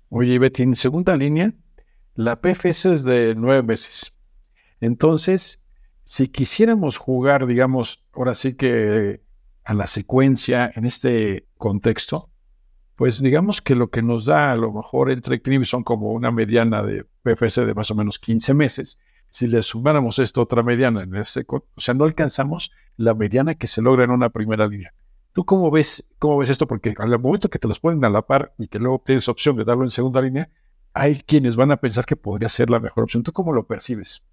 Oye, 0.10 0.40
Betty, 0.40 0.64
en 0.64 0.76
segunda 0.76 1.16
línea, 1.18 1.54
la 2.16 2.42
PFS 2.42 2.86
es 2.86 3.04
de 3.04 3.36
nueve 3.36 3.64
meses. 3.64 4.14
Entonces, 4.82 5.62
si 6.04 6.28
quisiéramos 6.28 6.98
jugar, 6.98 7.46
digamos, 7.46 8.04
ahora 8.14 8.34
sí 8.34 8.56
que 8.56 9.22
a 9.64 9.74
la 9.76 9.86
secuencia 9.86 10.72
en 10.74 10.86
este 10.86 11.48
contexto, 11.58 12.29
pues 13.00 13.22
digamos 13.22 13.62
que 13.62 13.76
lo 13.76 13.90
que 13.90 14.02
nos 14.02 14.26
da 14.26 14.52
a 14.52 14.58
lo 14.58 14.74
mejor 14.74 15.10
entre 15.10 15.42
CNIB 15.42 15.64
son 15.64 15.86
como 15.86 16.12
una 16.12 16.32
mediana 16.32 16.84
de 16.84 17.06
PFS 17.24 17.66
de 17.66 17.74
más 17.74 17.90
o 17.92 17.96
menos 17.96 18.20
15 18.20 18.54
meses. 18.54 19.00
Si 19.30 19.48
le 19.48 19.62
sumáramos 19.62 20.20
esta 20.20 20.42
otra 20.42 20.64
mediana, 20.64 21.04
en 21.04 21.16
ese, 21.16 21.46
o 21.48 21.64
sea, 21.78 21.94
no 21.94 22.04
alcanzamos 22.04 22.74
la 22.98 23.14
mediana 23.14 23.56
que 23.56 23.68
se 23.68 23.82
logra 23.82 24.04
en 24.04 24.12
una 24.12 24.32
primera 24.32 24.68
línea. 24.68 24.94
¿Tú 25.32 25.46
cómo 25.46 25.72
ves, 25.72 26.06
cómo 26.18 26.40
ves 26.40 26.50
esto? 26.50 26.68
Porque 26.68 26.94
al 26.98 27.18
momento 27.20 27.50
que 27.50 27.58
te 27.58 27.70
los 27.70 27.80
ponen 27.80 28.04
a 28.04 28.10
la 28.10 28.22
par 28.22 28.54
y 28.58 28.68
que 28.68 28.80
luego 28.80 29.02
tienes 29.06 29.30
opción 29.30 29.56
de 29.56 29.64
darlo 29.64 29.84
en 29.86 29.92
segunda 29.92 30.22
línea, 30.22 30.50
hay 30.92 31.22
quienes 31.22 31.56
van 31.56 31.72
a 31.72 31.78
pensar 31.78 32.06
que 32.06 32.18
podría 32.18 32.50
ser 32.50 32.70
la 32.70 32.82
mejor 32.82 33.06
opción. 33.06 33.24
¿Tú 33.24 33.32
cómo 33.32 33.54
lo 33.54 33.66
percibes? 33.66 34.24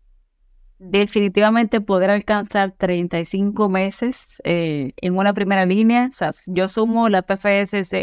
definitivamente 0.79 1.81
poder 1.81 2.11
alcanzar 2.11 2.73
35 2.73 3.69
meses 3.69 4.41
eh, 4.45 4.93
en 5.01 5.17
una 5.17 5.33
primera 5.33 5.65
línea. 5.65 6.09
O 6.11 6.13
sea, 6.13 6.33
yo 6.47 6.69
sumo 6.69 7.09
la 7.09 7.23
PFS 7.23 7.95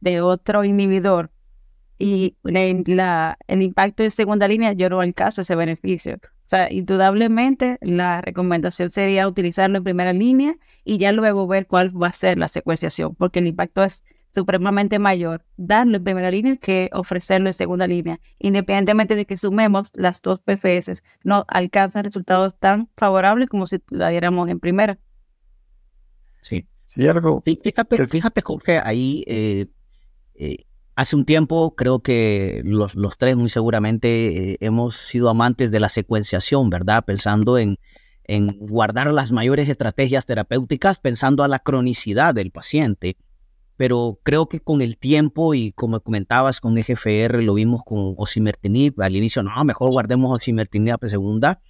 de 0.00 0.20
otro 0.20 0.64
inhibidor 0.64 1.30
y 1.98 2.36
la, 2.44 3.36
el 3.48 3.62
impacto 3.62 4.04
en 4.04 4.10
segunda 4.10 4.46
línea, 4.46 4.72
yo 4.72 4.88
no 4.88 5.00
alcanzo 5.00 5.40
ese 5.40 5.56
beneficio. 5.56 6.14
O 6.14 6.48
sea, 6.48 6.72
indudablemente 6.72 7.78
la 7.82 8.20
recomendación 8.20 8.90
sería 8.90 9.28
utilizarlo 9.28 9.78
en 9.78 9.84
primera 9.84 10.12
línea 10.12 10.56
y 10.84 10.98
ya 10.98 11.12
luego 11.12 11.46
ver 11.46 11.66
cuál 11.66 11.90
va 12.00 12.08
a 12.08 12.12
ser 12.12 12.38
la 12.38 12.48
secuenciación, 12.48 13.14
porque 13.16 13.40
el 13.40 13.48
impacto 13.48 13.82
es 13.82 14.04
supremamente 14.30 14.98
mayor 14.98 15.44
darlo 15.56 15.96
en 15.96 16.04
primera 16.04 16.30
línea 16.30 16.56
que 16.56 16.88
ofrecerlo 16.92 17.48
en 17.48 17.54
segunda 17.54 17.86
línea. 17.86 18.20
Independientemente 18.38 19.16
de 19.16 19.26
que 19.26 19.36
sumemos 19.36 19.90
las 19.94 20.22
dos 20.22 20.40
PFS, 20.40 21.02
no 21.24 21.44
alcanzan 21.48 22.04
resultados 22.04 22.56
tan 22.58 22.88
favorables 22.96 23.48
como 23.48 23.66
si 23.66 23.82
la 23.90 24.08
diéramos 24.08 24.48
en 24.48 24.60
primera. 24.60 24.98
Sí. 26.42 26.66
Fíjate, 26.94 28.06
fíjate, 28.08 28.40
Jorge, 28.40 28.80
ahí 28.82 29.22
eh, 29.26 29.66
eh, 30.38 30.64
hace 30.94 31.16
un 31.16 31.24
tiempo 31.24 31.74
creo 31.76 32.00
que 32.00 32.62
los, 32.64 32.94
tres 33.18 33.36
muy 33.36 33.50
seguramente 33.50 34.52
eh, 34.52 34.56
hemos 34.60 34.96
sido 34.96 35.28
amantes 35.28 35.70
de 35.70 35.80
la 35.80 35.88
secuenciación, 35.88 36.70
¿verdad? 36.70 37.04
Pensando 37.04 37.58
en, 37.58 37.78
en 38.24 38.56
guardar 38.58 39.12
las 39.12 39.32
mayores 39.32 39.68
estrategias 39.68 40.26
terapéuticas, 40.26 40.98
pensando 40.98 41.44
a 41.44 41.48
la 41.48 41.58
cronicidad 41.58 42.34
del 42.34 42.50
paciente 42.50 43.16
pero 43.78 44.18
creo 44.24 44.48
que 44.48 44.58
con 44.58 44.82
el 44.82 44.98
tiempo 44.98 45.54
y 45.54 45.70
como 45.70 46.00
comentabas 46.00 46.60
con 46.60 46.76
EGFR, 46.76 47.40
lo 47.44 47.54
vimos 47.54 47.82
con 47.84 48.14
osimertinib, 48.18 49.00
al 49.00 49.14
inicio, 49.14 49.44
no, 49.44 49.64
mejor 49.64 49.92
guardemos 49.92 50.34
osimertinib 50.34 50.96
a 51.00 51.08
segunda, 51.08 51.60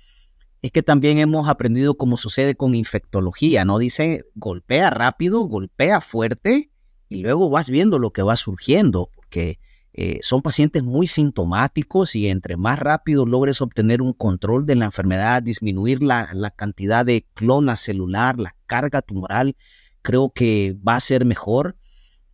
es 0.63 0.73
que 0.73 0.83
también 0.83 1.19
hemos 1.19 1.49
aprendido 1.51 1.99
como 1.99 2.17
sucede 2.17 2.55
con 2.55 2.75
infectología, 2.75 3.67
¿no? 3.67 3.79
Dice, 3.79 4.25
golpea 4.35 4.89
rápido, 4.89 5.41
golpea 5.41 6.01
fuerte 6.01 6.71
y 7.09 7.17
luego 7.23 7.51
vas 7.51 7.71
viendo 7.71 7.99
lo 7.99 8.13
que 8.13 8.23
va 8.23 8.37
surgiendo, 8.37 9.11
porque 9.15 9.59
eh, 9.93 10.21
son 10.23 10.43
pacientes 10.43 10.83
muy 10.83 11.07
sintomáticos 11.07 12.15
y 12.15 12.29
entre 12.29 12.57
más 12.57 12.79
rápido 12.79 13.27
logres 13.27 13.61
obtener 13.61 14.03
un 14.03 14.13
control 14.13 14.67
de 14.67 14.77
la 14.77 14.85
enfermedad, 14.85 15.43
disminuir 15.43 16.03
la, 16.03 16.29
la 16.35 16.51
cantidad 16.51 17.05
de 17.05 17.27
clona 17.35 17.75
celular, 17.77 18.39
la 18.39 18.55
carga 18.67 19.03
tumoral, 19.03 19.57
creo 20.03 20.31
que 20.31 20.77
va 20.87 20.97
a 20.97 21.01
ser 21.01 21.25
mejor. 21.25 21.77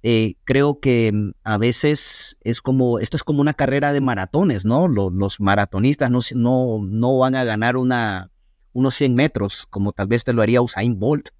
Eh, 0.02 0.34
creo 0.44 0.80
que 0.80 1.10
mm, 1.12 1.30
a 1.44 1.56
veces 1.56 2.37
es 2.42 2.60
como, 2.60 2.98
esto 2.98 3.16
es 3.16 3.24
como 3.24 3.40
una 3.40 3.54
carrera 3.54 3.94
de 3.94 4.02
maratones, 4.02 4.66
¿no? 4.66 4.87
Los, 4.87 5.40
maratonistas 5.40 6.10
no, 6.10 6.20
no, 6.34 6.80
no, 6.84 7.18
van 7.18 7.34
a 7.34 7.44
ganar 7.44 7.78
una, 7.78 8.30
unos 8.74 8.94
100 8.96 9.14
metros, 9.14 9.66
como 9.70 9.92
tal 9.92 10.08
vez 10.08 10.24
te 10.24 10.34
lo 10.34 10.42
haría 10.42 10.60
Usain 10.60 10.98
Bolt. 10.98 11.30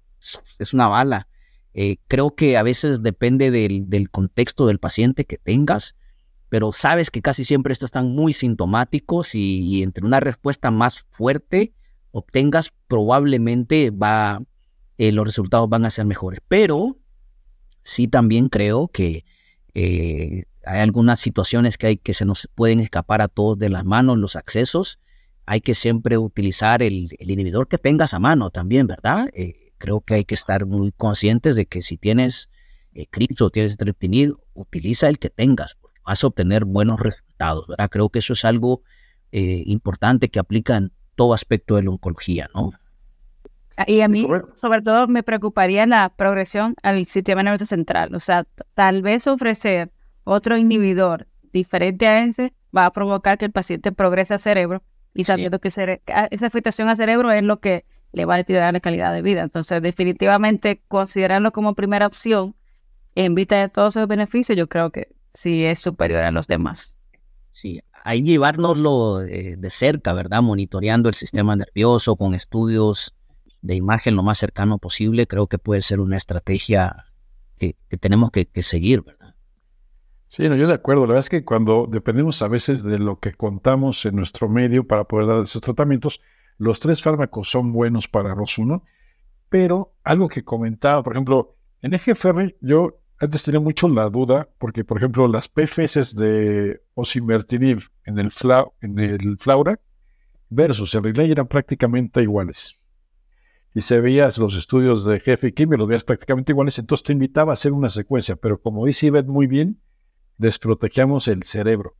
Es 0.57 0.73
una 0.73 0.87
bala. 0.87 1.27
Eh, 1.77 1.97
creo 2.07 2.33
que 2.33 2.55
a 2.55 2.63
veces 2.63 3.03
depende 3.03 3.51
del, 3.51 4.09
contexto 4.09 4.65
del 4.65 4.79
paciente 4.79 5.25
que 5.25 5.37
tengas, 5.37 5.97
pero 6.47 6.71
sabes 6.71 7.11
que 7.11 7.21
casi 7.21 7.43
siempre 7.43 7.73
estos 7.73 7.89
están 7.89 8.15
muy 8.15 8.31
sintomáticos 8.31 9.35
y, 9.35 9.83
entre 9.83 10.05
una 10.05 10.21
respuesta 10.21 10.71
más 10.71 11.05
fuerte 11.11 11.73
obtengas, 12.11 12.71
probablemente 12.87 13.91
va, 13.91 14.41
eh, 14.97 15.11
los 15.11 15.25
resultados 15.25 15.67
van 15.67 15.83
a 15.83 15.89
ser 15.89 16.05
mejores. 16.05 16.39
Pero 16.47 16.97
sí 17.81 18.07
también 18.07 18.47
creo 18.47 18.87
que 18.87 19.25
eh, 19.73 20.45
hay 20.65 20.79
algunas 20.79 21.19
situaciones 21.19 21.77
que, 21.77 21.87
hay, 21.87 21.97
que 21.97 22.13
se 22.13 22.23
nos 22.23 22.47
pueden 22.55 22.79
escapar 22.79 23.21
a 23.21 23.27
todos 23.27 23.59
de 23.59 23.69
las 23.69 23.83
manos, 23.83 24.17
los 24.17 24.37
accesos. 24.37 24.97
Hay 25.45 25.59
que 25.59 25.75
siempre 25.75 26.17
utilizar 26.17 26.81
el, 26.81 27.09
inhibidor 27.19 27.67
que 27.67 27.77
tengas 27.77 28.13
a 28.13 28.19
mano 28.19 28.49
también, 28.49 28.87
¿verdad? 28.87 29.29
Eh, 29.33 29.64
creo 29.85 30.01
que 30.01 30.15
hay 30.15 30.25
que 30.25 30.33
estar 30.33 30.65
muy 30.65 30.91
conscientes 30.91 31.55
de 31.55 31.67
que 31.67 31.83
si 31.83 31.95
tienes 31.95 32.49
eh, 32.95 33.05
o 33.39 33.49
tienes 33.51 33.77
Treptinid, 33.77 34.31
utiliza 34.55 35.07
el 35.09 35.19
que 35.19 35.29
tengas, 35.29 35.75
porque 35.75 35.99
vas 36.03 36.23
a 36.23 36.27
obtener 36.27 36.65
buenos 36.65 36.99
resultados, 36.99 37.67
¿verdad? 37.67 37.89
Creo 37.91 38.09
que 38.09 38.17
eso 38.17 38.33
es 38.33 38.45
algo 38.45 38.81
eh, 39.31 39.61
importante 39.67 40.29
que 40.29 40.39
aplica 40.39 40.77
en 40.77 40.91
todo 41.13 41.35
aspecto 41.35 41.75
de 41.75 41.83
la 41.83 41.91
oncología, 41.91 42.49
¿no? 42.55 42.71
Y 43.85 44.01
a 44.01 44.07
mí, 44.07 44.25
sobre 44.55 44.81
todo, 44.81 45.07
me 45.07 45.21
preocuparía 45.21 45.85
la 45.85 46.11
progresión 46.15 46.75
al 46.81 47.05
sistema 47.05 47.43
nervioso 47.43 47.67
central. 47.67 48.15
O 48.15 48.19
sea, 48.19 48.45
tal 48.73 49.03
vez 49.03 49.27
ofrecer 49.27 49.91
otro 50.23 50.57
inhibidor 50.57 51.27
diferente 51.53 52.07
a 52.07 52.23
ese 52.23 52.53
va 52.75 52.87
a 52.87 52.91
provocar 52.91 53.37
que 53.37 53.45
el 53.45 53.51
paciente 53.51 53.91
progrese 53.91 54.33
al 54.33 54.39
cerebro 54.39 54.81
y 55.13 55.25
sabiendo 55.25 55.59
que 55.59 55.67
esa 55.67 56.47
afectación 56.47 56.89
al 56.89 56.97
cerebro 56.97 57.31
es 57.31 57.43
lo 57.43 57.59
que 57.59 57.85
le 58.15 58.25
va 58.25 58.35
a 58.35 58.37
deteriorar 58.37 58.73
la 58.73 58.79
calidad 58.79 59.13
de 59.13 59.21
vida. 59.21 59.41
Entonces, 59.41 59.81
definitivamente, 59.81 60.81
considerarlo 60.87 61.51
como 61.51 61.75
primera 61.75 62.07
opción 62.07 62.55
en 63.13 63.35
vista 63.35 63.59
de 63.59 63.69
todos 63.69 63.95
esos 63.95 64.07
beneficios, 64.07 64.57
yo 64.57 64.67
creo 64.67 64.89
que 64.89 65.09
sí 65.29 65.63
es 65.65 65.79
superior 65.79 66.23
a 66.23 66.31
los 66.31 66.47
demás. 66.47 66.97
Sí, 67.51 67.81
hay 68.03 68.23
llevárnoslo 68.23 69.19
de, 69.19 69.55
de 69.57 69.69
cerca, 69.69 70.13
¿verdad? 70.13 70.41
Monitoreando 70.41 71.07
el 71.09 71.15
sistema 71.15 71.55
nervioso 71.55 72.15
con 72.15 72.33
estudios 72.33 73.15
de 73.65 73.75
imagen 73.75 74.15
lo 74.15 74.23
más 74.23 74.37
cercano 74.37 74.77
posible, 74.77 75.25
creo 75.25 75.47
que 75.47 75.57
puede 75.57 75.81
ser 75.81 75.99
una 75.99 76.17
estrategia 76.17 77.07
que, 77.57 77.75
tenemos 77.99 78.29
que, 78.31 78.47
seguir, 78.61 79.01
¿verdad? 79.01 79.35
Sí, 80.27 80.47
no, 80.47 80.55
yo 80.55 80.67
de 80.67 80.73
acuerdo. 80.73 81.03
La 81.03 81.13
verdad 81.13 81.19
es 81.19 81.29
que 81.29 81.45
cuando 81.45 81.87
dependemos 81.89 82.41
a 82.41 82.47
veces 82.47 82.83
de 82.83 82.99
lo 82.99 83.19
que 83.19 83.33
contamos 83.33 84.05
en 84.05 84.15
nuestro 84.15 84.49
medio 84.49 84.85
para 84.85 85.05
poder 85.05 85.27
dar 85.27 85.39
esos 85.39 85.61
tratamientos, 85.61 86.21
los 86.57 86.79
tres 86.79 87.01
fármacos 87.01 87.49
son 87.49 87.71
buenos 87.71 88.07
para 88.07 88.35
los 88.35 88.57
uno, 88.57 88.83
pero 89.49 89.93
algo 90.03 90.27
que 90.27 90.43
comentaba, 90.43 91.03
por 91.03 91.13
ejemplo, 91.13 91.55
en 91.81 91.93
EGFR 91.93 92.55
yo 92.61 92.99
antes 93.19 93.43
tenía 93.43 93.59
mucho 93.59 93.87
la 93.87 94.09
duda, 94.09 94.49
porque 94.57 94.83
por 94.83 94.97
ejemplo 94.97 95.27
las 95.27 95.47
PFS 95.47 96.15
de 96.15 96.81
osimertinib 96.95 97.83
en 98.03 98.19
el, 98.19 98.31
en 98.81 98.99
el 98.99 99.37
Flaura 99.37 99.79
versus 100.49 100.93
el 100.95 101.03
Relay 101.03 101.31
eran 101.31 101.47
prácticamente 101.47 102.21
iguales. 102.21 102.81
Y 103.73 103.81
se 103.81 103.99
veías 103.99 104.37
los 104.37 104.55
estudios 104.55 105.03
de 105.05 105.19
jefe 105.19 105.47
y 105.47 105.51
química, 105.51 105.77
los 105.77 105.87
veías 105.87 106.03
prácticamente 106.03 106.53
iguales, 106.53 106.79
entonces 106.79 107.03
te 107.03 107.13
invitaba 107.13 107.51
a 107.51 107.53
hacer 107.53 107.73
una 107.73 107.89
secuencia, 107.89 108.35
pero 108.35 108.61
como 108.61 108.85
dice 108.85 109.07
Ivette 109.07 109.27
muy 109.27 109.47
bien, 109.47 109.81
desprotegíamos 110.37 111.27
el 111.27 111.43
cerebro. 111.43 111.97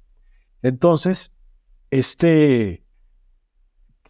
Entonces, 0.61 1.33
este, 1.91 2.84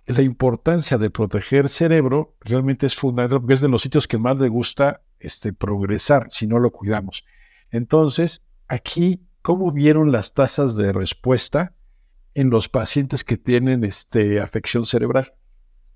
la 0.07 0.21
importancia 0.21 0.97
de 0.97 1.09
proteger 1.09 1.67
cerebro 1.69 2.35
realmente 2.41 2.85
es 2.85 2.95
fundamental 2.95 3.41
porque 3.41 3.55
es 3.55 3.61
de 3.61 3.69
los 3.69 3.81
sitios 3.81 4.07
que 4.07 4.17
más 4.17 4.39
le 4.39 4.49
gusta 4.49 5.01
este, 5.19 5.51
progresar 5.51 6.27
si 6.29 6.45
no 6.45 6.59
lo 6.59 6.71
cuidamos. 6.71 7.25
Entonces, 7.71 8.43
aquí, 8.67 9.21
¿cómo 9.41 9.71
vieron 9.71 10.11
las 10.11 10.33
tasas 10.33 10.75
de 10.75 10.93
respuesta 10.93 11.73
en 12.35 12.49
los 12.49 12.69
pacientes 12.69 13.23
que 13.23 13.37
tienen 13.37 13.83
este, 13.83 14.39
afección 14.39 14.85
cerebral? 14.85 15.33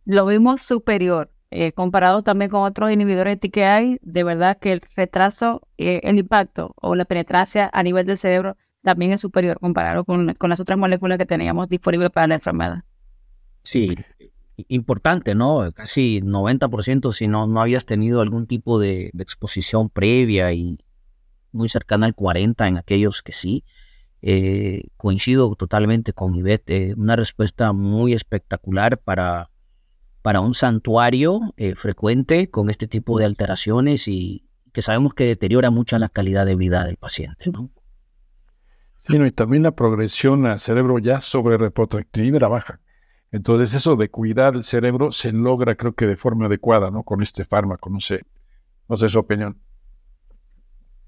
Lo 0.06 0.26
vimos 0.26 0.62
superior. 0.62 1.32
Eh, 1.52 1.72
comparado 1.72 2.22
también 2.22 2.52
con 2.52 2.62
otros 2.62 2.92
inhibidores 2.92 3.40
de 3.40 3.50
TKI, 3.50 4.00
de 4.04 4.24
verdad 4.24 4.60
que 4.60 4.72
el 4.72 4.82
retraso, 4.96 5.68
eh, 5.80 6.00
el 6.04 6.20
impacto 6.20 6.76
o 6.80 6.96
la 6.96 7.06
penetrancia 7.06 7.72
a 7.74 7.82
nivel 7.82 8.06
del 8.06 8.20
cerebro 8.20 8.56
también 8.84 9.14
es 9.14 9.22
superior 9.22 9.60
comparado 9.60 10.06
con, 10.06 10.36
con 10.36 10.52
las 10.52 10.60
otras 10.60 10.78
moléculas 10.78 11.18
que 11.18 11.26
teníamos 11.26 11.68
disponibles 11.68 12.12
para 12.12 12.28
la 12.28 12.36
enfermedad. 12.36 12.84
Sí, 13.64 13.96
importante, 14.68 15.36
¿no? 15.36 15.72
Casi 15.74 16.22
90% 16.22 17.12
si 17.14 17.28
no, 17.28 17.48
no 17.48 17.62
habías 17.62 17.86
tenido 17.86 18.22
algún 18.22 18.48
tipo 18.48 18.80
de, 18.80 19.12
exposición 19.18 19.90
previa 19.90 20.52
y 20.54 20.78
muy 21.52 21.70
cercana 21.70 22.06
al 22.06 22.16
40% 22.16 22.68
en 22.68 22.78
aquellos 22.78 23.22
que 23.22 23.32
sí. 23.32 23.64
Eh, 24.22 24.84
coincido 24.98 25.56
totalmente 25.56 26.12
con 26.12 26.36
Ivette, 26.36 26.70
eh, 26.72 26.94
una 26.98 27.16
respuesta 27.16 27.72
muy 27.72 28.12
espectacular 28.12 28.98
para, 28.98 29.50
para 30.22 30.42
un 30.42 30.54
santuario 30.54 31.40
eh, 31.56 31.74
frecuente 31.76 32.50
con 32.50 32.70
este 32.70 32.88
tipo 32.88 33.18
de 33.18 33.26
alteraciones 33.26 34.10
y 34.10 34.46
que 34.74 34.82
sabemos 34.82 35.14
que 35.14 35.24
deteriora 35.24 35.72
mucho 35.72 35.98
la 36.00 36.10
calidad 36.10 36.46
de 36.46 36.56
vida 36.56 36.84
del 36.84 36.98
paciente. 36.98 37.50
¿no? 37.50 37.70
Sí, 39.08 39.16
y 39.16 39.32
también 39.32 39.64
la 39.64 39.72
progresión 39.72 40.46
al 40.46 40.60
cerebro 40.60 41.00
ya 41.00 41.22
sobre 41.22 41.58
reprotractividad 41.58 42.36
era 42.36 42.48
baja. 42.50 42.82
Entonces 43.32 43.74
eso 43.74 43.96
de 43.96 44.10
cuidar 44.10 44.56
el 44.56 44.64
cerebro 44.64 45.12
se 45.12 45.32
logra 45.32 45.76
creo 45.76 45.94
que 45.94 46.08
de 46.08 46.16
forma 46.16 46.48
adecuada, 46.48 46.90
¿no? 46.90 47.04
Con 47.04 47.22
este 47.22 47.46
fármaco, 47.46 47.90
no 47.90 48.00
sé, 48.00 48.26
no 48.88 48.98
sé 48.98 49.10
su 49.10 49.20
opinión. 49.20 49.60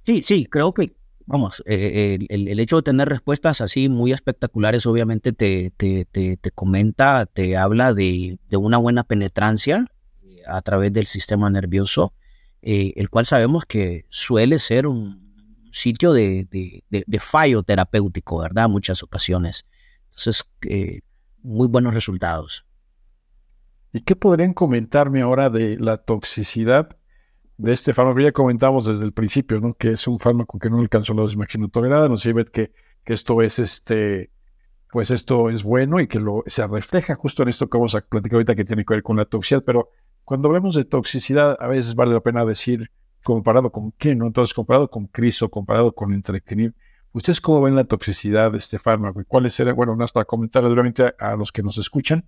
Sí, 0.05 0.21
sí, 0.21 0.45
creo 0.45 0.73
que, 0.73 0.95
vamos, 1.25 1.63
eh, 1.65 2.19
el, 2.29 2.59
hecho 2.59 2.77
de 2.77 2.83
tener 2.83 3.09
respuestas 3.09 3.61
así 3.61 3.89
muy 3.89 4.11
espectaculares 4.11 4.85
obviamente 4.85 5.31
te, 5.31 5.71
te, 5.77 6.05
te, 6.05 6.51
comenta, 6.51 7.25
te 7.25 7.57
habla 7.57 7.93
de, 7.93 8.39
de, 8.49 8.57
una 8.57 8.77
buena 8.77 9.03
penetrancia 9.03 9.85
eh, 10.23 10.41
a 10.47 10.61
través 10.61 10.93
del 10.93 11.05
sistema 11.05 11.49
nervioso, 11.49 12.13
eh, 12.61 12.93
el 12.95 13.09
cual 13.09 13.25
sabemos 13.25 13.65
que 13.65 14.05
suele 14.09 14.59
ser 14.59 14.87
un 14.87 15.31
sitio 15.71 16.13
de, 16.13 16.47
de 16.89 17.19
fallo 17.19 17.63
terapéutico, 17.63 18.39
¿verdad? 18.39 18.67
Muchas 18.67 19.03
ocasiones. 19.03 19.65
Entonces, 20.09 20.43
muy 21.43 21.67
buenos 21.67 21.93
resultados. 21.93 22.65
¿Y 23.93 24.01
qué 24.01 24.15
podrían 24.15 24.53
comentarme 24.53 25.21
ahora 25.21 25.49
de 25.49 25.77
la 25.77 25.97
toxicidad 25.97 26.97
de 27.57 27.73
este 27.73 27.93
fármaco? 27.93 28.19
Ya 28.21 28.31
comentamos 28.31 28.85
desde 28.85 29.03
el 29.03 29.13
principio, 29.13 29.59
¿no? 29.59 29.73
Que 29.73 29.91
es 29.91 30.07
un 30.07 30.17
fármaco 30.17 30.59
que 30.59 30.69
no 30.69 30.79
alcanzó 30.79 31.13
la 31.13 31.23
dosis 31.23 31.37
máxima 31.37 31.67
tolerada. 31.67 32.07
Nos 32.07 32.21
sirve 32.21 32.45
que, 32.45 32.71
que 33.03 33.13
esto 33.13 33.41
es 33.41 33.59
este, 33.59 34.31
pues 34.91 35.09
esto 35.09 35.49
es 35.49 35.63
bueno 35.63 35.99
y 35.99 36.07
que 36.07 36.19
lo, 36.19 36.43
se 36.47 36.65
refleja 36.67 37.15
justo 37.15 37.43
en 37.43 37.49
esto 37.49 37.69
que 37.69 37.77
vamos 37.77 37.95
a 37.95 38.01
platicar 38.01 38.35
ahorita 38.35 38.55
que 38.55 38.63
tiene 38.63 38.85
que 38.85 38.93
ver 38.93 39.03
con 39.03 39.17
la 39.17 39.25
toxicidad. 39.25 39.63
Pero 39.65 39.89
cuando 40.23 40.47
hablamos 40.47 40.75
de 40.75 40.85
toxicidad, 40.85 41.57
a 41.59 41.67
veces 41.67 41.95
vale 41.95 42.13
la 42.13 42.21
pena 42.21 42.45
decir 42.45 42.91
comparado 43.23 43.71
con 43.71 43.91
qué, 43.91 44.15
¿no? 44.15 44.27
Entonces, 44.27 44.53
comparado 44.53 44.89
con 44.89 45.07
criso, 45.07 45.49
comparado 45.49 45.93
con 45.93 46.13
entrectinib, 46.13 46.73
¿Ustedes 47.13 47.41
cómo 47.41 47.61
ven 47.61 47.75
la 47.75 47.83
toxicidad 47.83 48.51
de 48.51 48.57
este 48.57 48.79
fármaco? 48.79 49.19
¿Y 49.19 49.25
cuáles 49.25 49.59
eran, 49.59 49.75
bueno, 49.75 49.95
más 49.95 50.11
para 50.11 50.25
comentar 50.25 50.63
duramente 50.63 51.13
a, 51.19 51.35
los 51.35 51.51
que 51.51 51.61
nos 51.61 51.77
escuchan, 51.77 52.25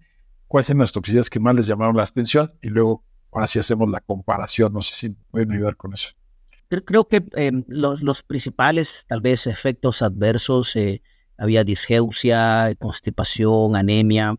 cuáles 0.48 0.70
eran 0.70 0.80
las 0.80 0.92
toxicidades 0.92 1.30
que 1.30 1.40
más 1.40 1.56
les 1.56 1.68
llamaron 1.68 1.96
la 1.96 2.04
atención? 2.04 2.52
Y 2.62 2.68
luego, 2.68 3.06
ahora 3.32 3.48
sí 3.48 3.60
hacemos 3.60 3.90
la 3.90 4.02
comparación. 4.02 4.74
No 4.74 4.82
sé 4.82 4.96
si 4.96 5.10
pueden 5.10 5.52
ayudar 5.54 5.78
con 5.78 5.94
eso. 5.94 6.10
Creo 6.68 7.08
que 7.08 7.24
em, 7.36 7.64
los, 7.68 8.24
principales, 8.24 9.06
tal 9.08 9.22
vez, 9.22 9.48
efectos 9.48 10.02
adversos, 10.02 10.76
eh, 10.76 11.02
había 11.38 11.64
disgeusia, 11.64 12.74
constipación, 12.78 13.76
anemia, 13.76 14.36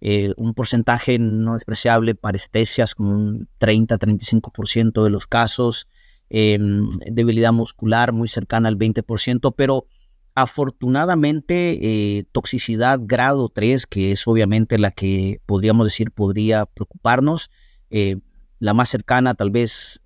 eh, 0.00 0.32
un 0.36 0.54
porcentaje 0.54 1.18
no 1.18 1.54
despreciable 1.54 2.14
parestesias, 2.14 2.94
como 2.94 3.12
un 3.12 3.48
30-35% 3.58 5.02
de 5.02 5.10
los 5.10 5.26
casos, 5.26 5.88
Em, 6.30 6.90
debilidad 7.10 7.52
muscular 7.52 8.12
muy 8.12 8.28
cercana 8.28 8.68
al 8.68 8.76
20%, 8.76 9.52
pero 9.56 9.86
afortunadamente 10.34 11.78
eh, 12.18 12.24
toxicidad 12.32 13.00
grado 13.02 13.48
3, 13.48 13.86
que 13.86 14.12
es 14.12 14.26
obviamente 14.28 14.78
la 14.78 14.90
que 14.90 15.40
podríamos 15.46 15.86
decir 15.86 16.12
podría 16.12 16.66
preocuparnos, 16.66 17.50
eh, 17.90 18.16
la 18.58 18.74
más 18.74 18.90
cercana 18.90 19.34
tal 19.34 19.50
vez 19.50 20.02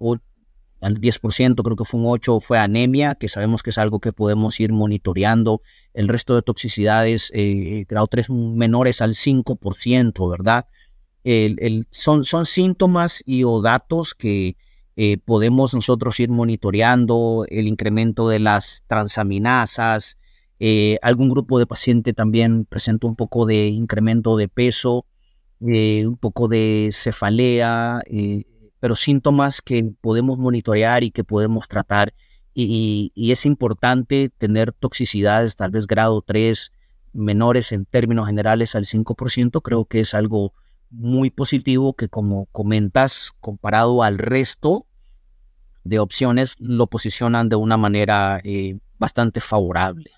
al 0.81 1.01
10%, 1.01 1.63
creo 1.63 1.77
que 1.77 1.85
fue 1.85 2.01
un 2.01 2.07
8, 2.07 2.41
fue 2.41 2.59
anemia, 2.59 3.15
que 3.15 3.29
sabemos 3.29 3.63
que 3.63 3.71
es 3.71 3.79
algo 3.79 4.01
que 4.01 4.13
podemos 4.13 4.59
ir 4.61 4.73
monitoreando. 4.73 5.61
El 5.93 6.09
resto 6.09 6.35
de 6.35 6.43
toxicidades, 6.43 7.31
eh, 7.35 7.85
grado 7.89 8.07
3 8.07 8.31
menores 8.31 9.01
al 9.01 9.15
5%, 9.15 10.31
¿verdad? 10.31 10.67
El, 11.25 11.87
son, 11.91 12.25
son 12.25 12.47
síntomas 12.47 13.23
y 13.25 13.45
o 13.45 13.61
datos 13.61 14.15
que 14.15 14.57
eh, 14.97 15.19
podemos 15.19 15.75
nosotros 15.75 16.21
ir 16.21 16.29
monitoreando 16.29 17.47
el 17.49 17.67
incremento 17.67 18.29
de 18.29 18.39
las 18.39 18.85
transaminasas. 18.87 20.19
Eh, 20.59 20.99
algún 21.03 21.31
grupo 21.31 21.59
de 21.59 21.67
paciente 21.67 22.13
también 22.13 22.67
presenta 22.67 23.07
un 23.07 23.17
poco 23.17 23.47
de 23.47 23.69
incremento 23.69 24.37
de 24.37 24.49
peso, 24.49 25.07
eh, 25.67 26.07
un 26.07 26.17
poco 26.17 26.49
de 26.49 26.91
cefalea, 26.93 28.01
pero 28.81 28.95
síntomas 28.97 29.63
que 29.63 29.93
podemos 30.01 30.39
monitorear 30.39 31.05
y 31.05 31.11
que 31.11 31.25
podemos 31.25 31.69
tratar. 31.69 32.13
Y, 32.55 33.13
y, 33.15 33.33
es 33.33 33.47
importante 33.47 34.29
tener 34.29 34.73
toxicidades, 34.73 35.57
tal 35.57 35.71
vez 35.71 35.87
grado 35.87 36.21
3, 36.21 36.71
menores 37.15 37.73
en 37.73 37.87
términos 37.87 38.27
generales 38.27 38.75
al 38.75 38.85
5%. 38.85 39.63
Creo 39.63 39.87
que 39.87 40.01
es 40.01 40.13
algo 40.13 40.53
muy 40.93 41.31
positivo 41.31 41.95
que 41.95 42.09
como 42.09 42.47
comentas, 42.47 43.33
comparado 43.41 44.03
al 44.03 44.19
resto 44.19 44.87
de 45.85 45.99
opciones, 45.99 46.57
lo 46.61 46.87
posicionan 46.87 47.49
de 47.49 47.57
una 47.57 47.77
manera 47.77 48.41
eh, 48.45 48.79
bastante 48.99 49.41
favorable. 49.41 50.11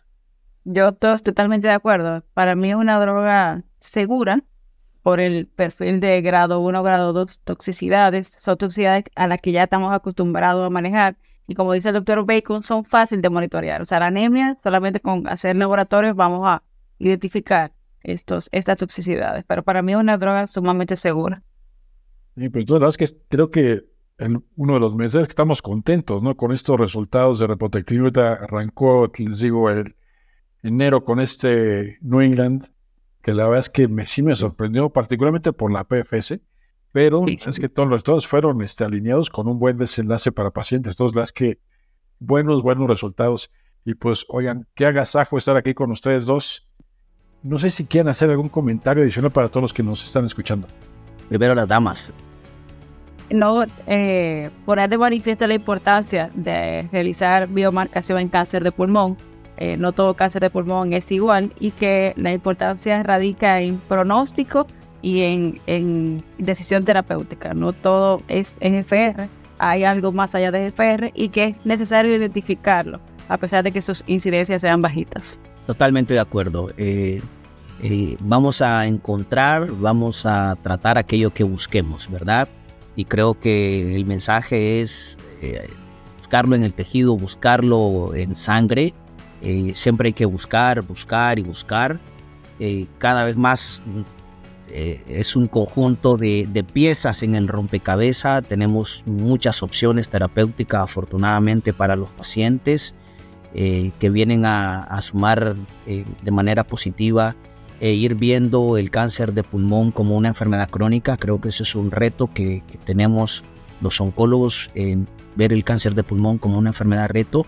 Yo 0.65 0.89
estoy 0.89 1.19
totalmente 1.19 1.69
de 1.69 1.75
acuerdo. 1.75 2.23
Para 2.35 2.55
mí 2.55 2.71
es 2.71 2.77
una 2.77 2.99
droga 2.99 3.65
segura 3.81 4.43
por 5.03 5.21
el 5.21 5.47
perfil 5.47 6.01
de 6.01 6.23
grado 6.23 6.61
1, 6.61 6.83
grado 6.83 7.13
2 7.13 7.41
toxicidades. 7.41 8.35
Son 8.39 8.57
toxicidades 8.57 9.05
a 9.15 9.27
las 9.27 9.41
que 9.41 9.53
ya 9.53 9.65
estamos 9.65 9.93
acostumbrados 9.93 10.67
a 10.67 10.71
manejar. 10.71 11.17
Y 11.47 11.55
como 11.55 11.75
dice 11.75 11.89
el 11.89 11.95
doctor 11.95 12.25
Bacon, 12.25 12.63
son 12.63 12.85
fáciles 12.85 13.23
de 13.23 13.29
monitorear. 13.29 13.83
O 13.83 13.85
sea, 13.85 14.01
la 14.01 14.07
anemia, 14.07 14.57
solamente 14.63 15.01
con 15.01 15.29
hacer 15.29 15.57
laboratorios 15.57 16.17
vamos 16.17 16.49
a 16.49 16.63
identificar 16.99 17.74
estos, 18.05 18.49
estas 18.53 18.77
toxicidades. 18.77 19.45
Pero 19.47 19.63
para 19.63 19.83
mí 19.83 19.93
es 19.93 19.99
una 19.99 20.17
droga 20.17 20.47
sumamente 20.47 20.97
segura. 20.97 21.43
Sí, 22.37 22.49
pero 22.49 22.65
tú, 22.65 22.75
la 22.75 22.81
verdad 22.81 22.97
es 23.01 23.11
que 23.11 23.19
creo 23.29 23.51
que 23.51 23.85
en 24.19 24.45
uno 24.57 24.75
de 24.75 24.81
los 24.81 24.95
meses 24.95 25.27
que 25.27 25.31
estamos 25.31 25.63
contentos, 25.63 26.23
¿no? 26.23 26.37
Con 26.37 26.53
estos 26.53 26.79
resultados 26.79 27.39
de 27.39 27.47
Reprotective. 27.47 28.13
arrancó, 28.21 29.11
les 29.19 29.41
digo, 29.41 29.71
el 29.71 29.97
enero 30.63 31.05
con 31.05 31.21
este 31.21 31.99
New 32.01 32.21
England, 32.21 32.67
que 33.23 33.35
la 33.35 33.45
verdad 33.45 33.61
es 33.61 33.71
que 33.71 33.89
me, 33.89 34.07
sí 34.07 34.23
me 34.23 34.35
sorprendió, 34.35 34.91
particularmente 34.91 35.53
por 35.53 35.73
la 35.73 35.85
PFS. 35.85 36.41
pero 36.93 37.25
es 37.27 37.59
que 37.59 37.69
todos, 37.69 38.05
todos 38.05 38.27
fueron 38.27 38.63
este, 38.63 38.85
alineados 38.85 39.31
con 39.31 39.49
un 39.49 39.59
buen 39.59 39.77
desenlace 39.77 40.31
para 40.31 40.53
pacientes, 40.53 40.97
todos 40.97 41.15
las 41.15 41.33
que 41.33 41.59
buenos, 42.21 42.63
buenos 42.63 42.89
resultados. 42.89 43.51
Y 43.85 43.95
pues, 43.95 44.25
oigan, 44.29 44.67
qué 44.75 44.87
agasajo 44.87 45.37
estar 45.37 45.57
aquí 45.57 45.75
con 45.75 45.91
ustedes 45.91 46.25
dos. 46.25 46.67
No 47.45 47.59
sé 47.59 47.71
si 47.71 47.85
quieren 47.85 48.09
hacer 48.09 48.31
algún 48.31 48.49
comentario 48.49 49.03
adicional 49.03 49.31
para 49.31 49.49
todos 49.49 49.61
los 49.61 49.73
que 49.75 49.83
nos 49.83 50.03
están 50.03 50.25
escuchando. 50.25 50.67
Primero 51.29 51.55
las 51.55 51.69
damas. 51.69 52.11
No, 53.31 53.65
eh, 53.87 54.49
poner 54.65 54.89
de 54.89 54.97
manifiesto 54.97 55.47
la 55.47 55.53
importancia 55.53 56.31
de 56.35 56.89
realizar 56.91 57.47
biomarcación 57.49 58.19
en 58.19 58.29
cáncer 58.31 58.65
de 58.65 58.73
pulmón. 58.73 59.19
Eh, 59.59 59.77
no 59.77 59.93
todo 59.93 60.15
cáncer 60.15 60.41
de 60.41 60.49
pulmón 60.49 60.95
es 60.95 61.13
igual 61.13 61.53
y 61.61 61.73
que 61.73 62.15
la 62.17 62.33
importancia 62.33 63.03
radica 63.03 63.61
en 63.61 63.77
pronóstico 63.77 64.67
y 65.03 65.21
en, 65.67 66.25
decisión 66.39 66.83
terapéutica. 66.83 67.53
No 67.53 67.75
todo 67.75 68.23
es 68.27 68.57
FR, 68.61 69.29
hay 69.59 69.85
algo 69.85 70.13
más 70.13 70.35
allá 70.35 70.51
de 70.51 70.69
FR 70.69 71.13
y 71.15 71.29
que 71.29 71.45
es 71.45 71.67
necesario 71.67 72.17
identificarlo, 72.17 73.01
a 73.29 73.37
pesar 73.37 73.63
de 73.65 73.71
que 73.71 73.83
sus 73.83 74.03
incidencias 74.07 74.63
sean 74.63 74.81
bajitas. 74.81 75.43
Totalmente 75.67 76.15
de 76.15 76.21
acuerdo. 76.21 76.71
Eh, 76.77 77.23
vamos 78.21 78.63
a 78.63 78.87
encontrar, 78.87 79.71
vamos 79.71 80.27
a 80.27 80.57
tratar 80.57 80.99
aquello 80.99 81.31
que 81.31 81.45
busquemos, 81.45 82.11
¿verdad? 82.11 82.49
y 82.97 83.05
creo 83.05 83.39
que 83.39 83.97
el 83.97 84.05
mensaje 84.07 84.81
es 84.81 85.19
eh, 85.43 85.69
buscarlo 86.17 86.57
en 86.57 86.65
el 86.65 86.73
tejido, 86.73 87.17
buscarlo 87.17 88.15
en 88.15 88.37
sangre. 88.37 88.95
Eh, 89.43 89.73
siempre 89.75 90.09
hay 90.09 90.13
que 90.13 90.27
buscar, 90.27 90.83
buscar 90.83 91.39
y 91.39 91.43
buscar. 91.43 91.99
Eh, 92.61 92.87
cada 92.99 93.25
vez 93.25 93.37
más 93.37 93.83
es 94.73 95.37
un 95.37 95.47
conjunto 95.47 96.17
de, 96.17 96.67
piezas 96.73 97.23
en 97.23 97.35
el 97.35 97.47
rompecabezas. 97.47 98.43
Tenemos 98.45 99.05
muchas 99.07 99.63
opciones 99.63 100.09
terapéuticas, 100.09 100.83
afortunadamente, 100.83 101.73
para 101.73 101.95
los 101.95 102.11
pacientes 102.11 102.95
que 103.55 104.11
vienen 104.11 104.45
a, 104.45 104.83
a 104.83 105.01
sumar 105.01 105.55
de 105.87 106.31
manera 106.31 106.65
positiva 106.65 107.37
e 107.81 107.93
ir 107.93 108.15
viendo 108.15 108.79
el 108.79 108.91
cáncer 108.91 109.35
de 109.35 109.43
pulmón 109.43 109.91
como 109.91 110.17
una 110.17 110.29
enfermedad 110.29 110.71
crónica. 110.71 111.17
Creo 111.17 111.41
que 111.41 111.51
ese 111.51 111.65
es 111.65 111.75
un 111.75 111.91
reto 111.91 112.31
que, 112.33 112.63
tenemos 112.85 113.45
los 113.81 114.01
oncólogos 114.01 114.71
en 114.75 115.07
ver 115.37 115.53
el 115.53 115.65
cáncer 115.65 115.95
de 115.95 116.05
pulmón 116.05 116.39
como 116.39 116.59
una 116.59 116.71
enfermedad 116.71 117.11
reto, 117.11 117.45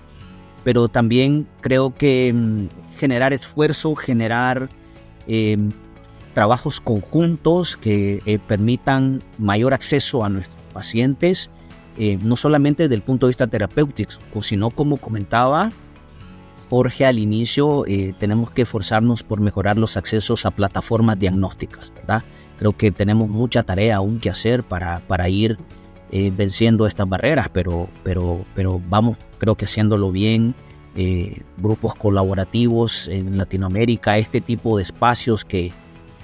pero 0.64 0.88
también 0.88 1.46
creo 1.60 1.94
que 1.94 2.32
mm, 2.34 2.66
generar 2.98 3.32
esfuerzo, 3.32 3.94
generar 3.94 4.68
em, 5.26 5.70
trabajos 6.34 6.80
conjuntos 6.80 7.76
que 7.76 8.20
eh, 8.26 8.38
permitan 8.38 9.22
mayor 9.38 9.72
acceso 9.72 10.24
a 10.24 10.28
nuestros 10.28 10.60
pacientes, 10.72 11.50
eh, 11.96 12.18
no 12.20 12.36
solamente 12.36 12.82
desde 12.82 12.96
el 12.96 13.02
punto 13.02 13.24
de 13.26 13.30
vista 13.30 13.46
terapéutico, 13.46 14.42
sino 14.42 14.70
como 14.70 14.98
comentaba, 14.98 15.72
Jorge 16.68 17.06
al 17.06 17.18
inicio, 17.18 17.86
eh, 17.86 18.14
tenemos 18.18 18.50
que 18.50 18.62
esforzarnos 18.62 19.22
por 19.22 19.40
mejorar 19.40 19.76
los 19.76 19.96
accesos 19.96 20.46
a 20.46 20.50
plataformas 20.50 21.18
diagnósticas, 21.18 21.92
¿verdad? 21.94 22.24
Creo 22.58 22.76
que 22.76 22.90
tenemos 22.90 23.28
mucha 23.28 23.62
tarea 23.62 23.96
aún 23.96 24.18
que 24.18 24.30
hacer 24.30 24.64
para, 24.64 25.00
para 25.06 25.28
ir 25.28 25.58
eh, 26.10 26.32
venciendo 26.36 26.86
estas 26.86 27.08
barreras, 27.08 27.48
pero, 27.52 27.88
pero, 28.02 28.44
pero 28.54 28.80
vamos, 28.88 29.16
creo 29.38 29.54
que 29.54 29.66
haciéndolo 29.66 30.10
bien. 30.10 30.54
Eh, 30.98 31.42
grupos 31.58 31.94
colaborativos 31.94 33.08
en 33.08 33.36
Latinoamérica, 33.36 34.16
este 34.16 34.40
tipo 34.40 34.78
de 34.78 34.82
espacios 34.82 35.44
que, 35.44 35.70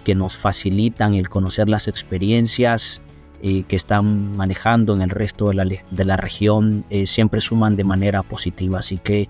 que 0.02 0.14
nos 0.14 0.34
facilitan 0.34 1.14
el 1.14 1.28
conocer 1.28 1.68
las 1.68 1.88
experiencias 1.88 3.00
que 3.42 3.74
están 3.74 4.36
manejando 4.36 4.94
en 4.94 5.02
el 5.02 5.10
resto 5.10 5.48
de 5.48 5.54
la, 5.54 5.64
de 5.64 6.04
la 6.04 6.16
región, 6.16 6.84
siempre 7.06 7.40
suman 7.40 7.74
de 7.74 7.82
manera 7.82 8.22
positiva. 8.22 8.78
Así 8.78 8.98
que 8.98 9.28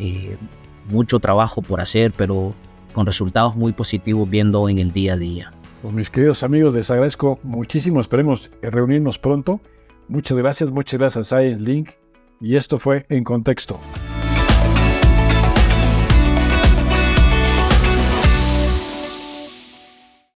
eh, 0.00 0.36
mucho 0.88 1.20
trabajo 1.20 1.62
por 1.62 1.80
hacer, 1.80 2.12
pero 2.16 2.54
con 2.92 3.06
resultados 3.06 3.54
muy 3.54 3.72
positivos 3.72 4.28
viendo 4.28 4.68
en 4.68 4.78
el 4.78 4.90
día 4.90 5.12
a 5.12 5.16
día. 5.16 5.52
Pues 5.82 5.94
mis 5.94 6.10
queridos 6.10 6.42
amigos, 6.42 6.74
les 6.74 6.90
agradezco 6.90 7.38
muchísimo, 7.42 8.00
esperemos 8.00 8.50
reunirnos 8.62 9.18
pronto. 9.18 9.60
Muchas 10.08 10.36
gracias, 10.36 10.70
muchas 10.70 10.98
gracias 10.98 11.28
Science 11.28 11.60
Link 11.60 11.90
y 12.40 12.56
esto 12.56 12.78
fue 12.78 13.06
En 13.08 13.22
Contexto. 13.22 13.78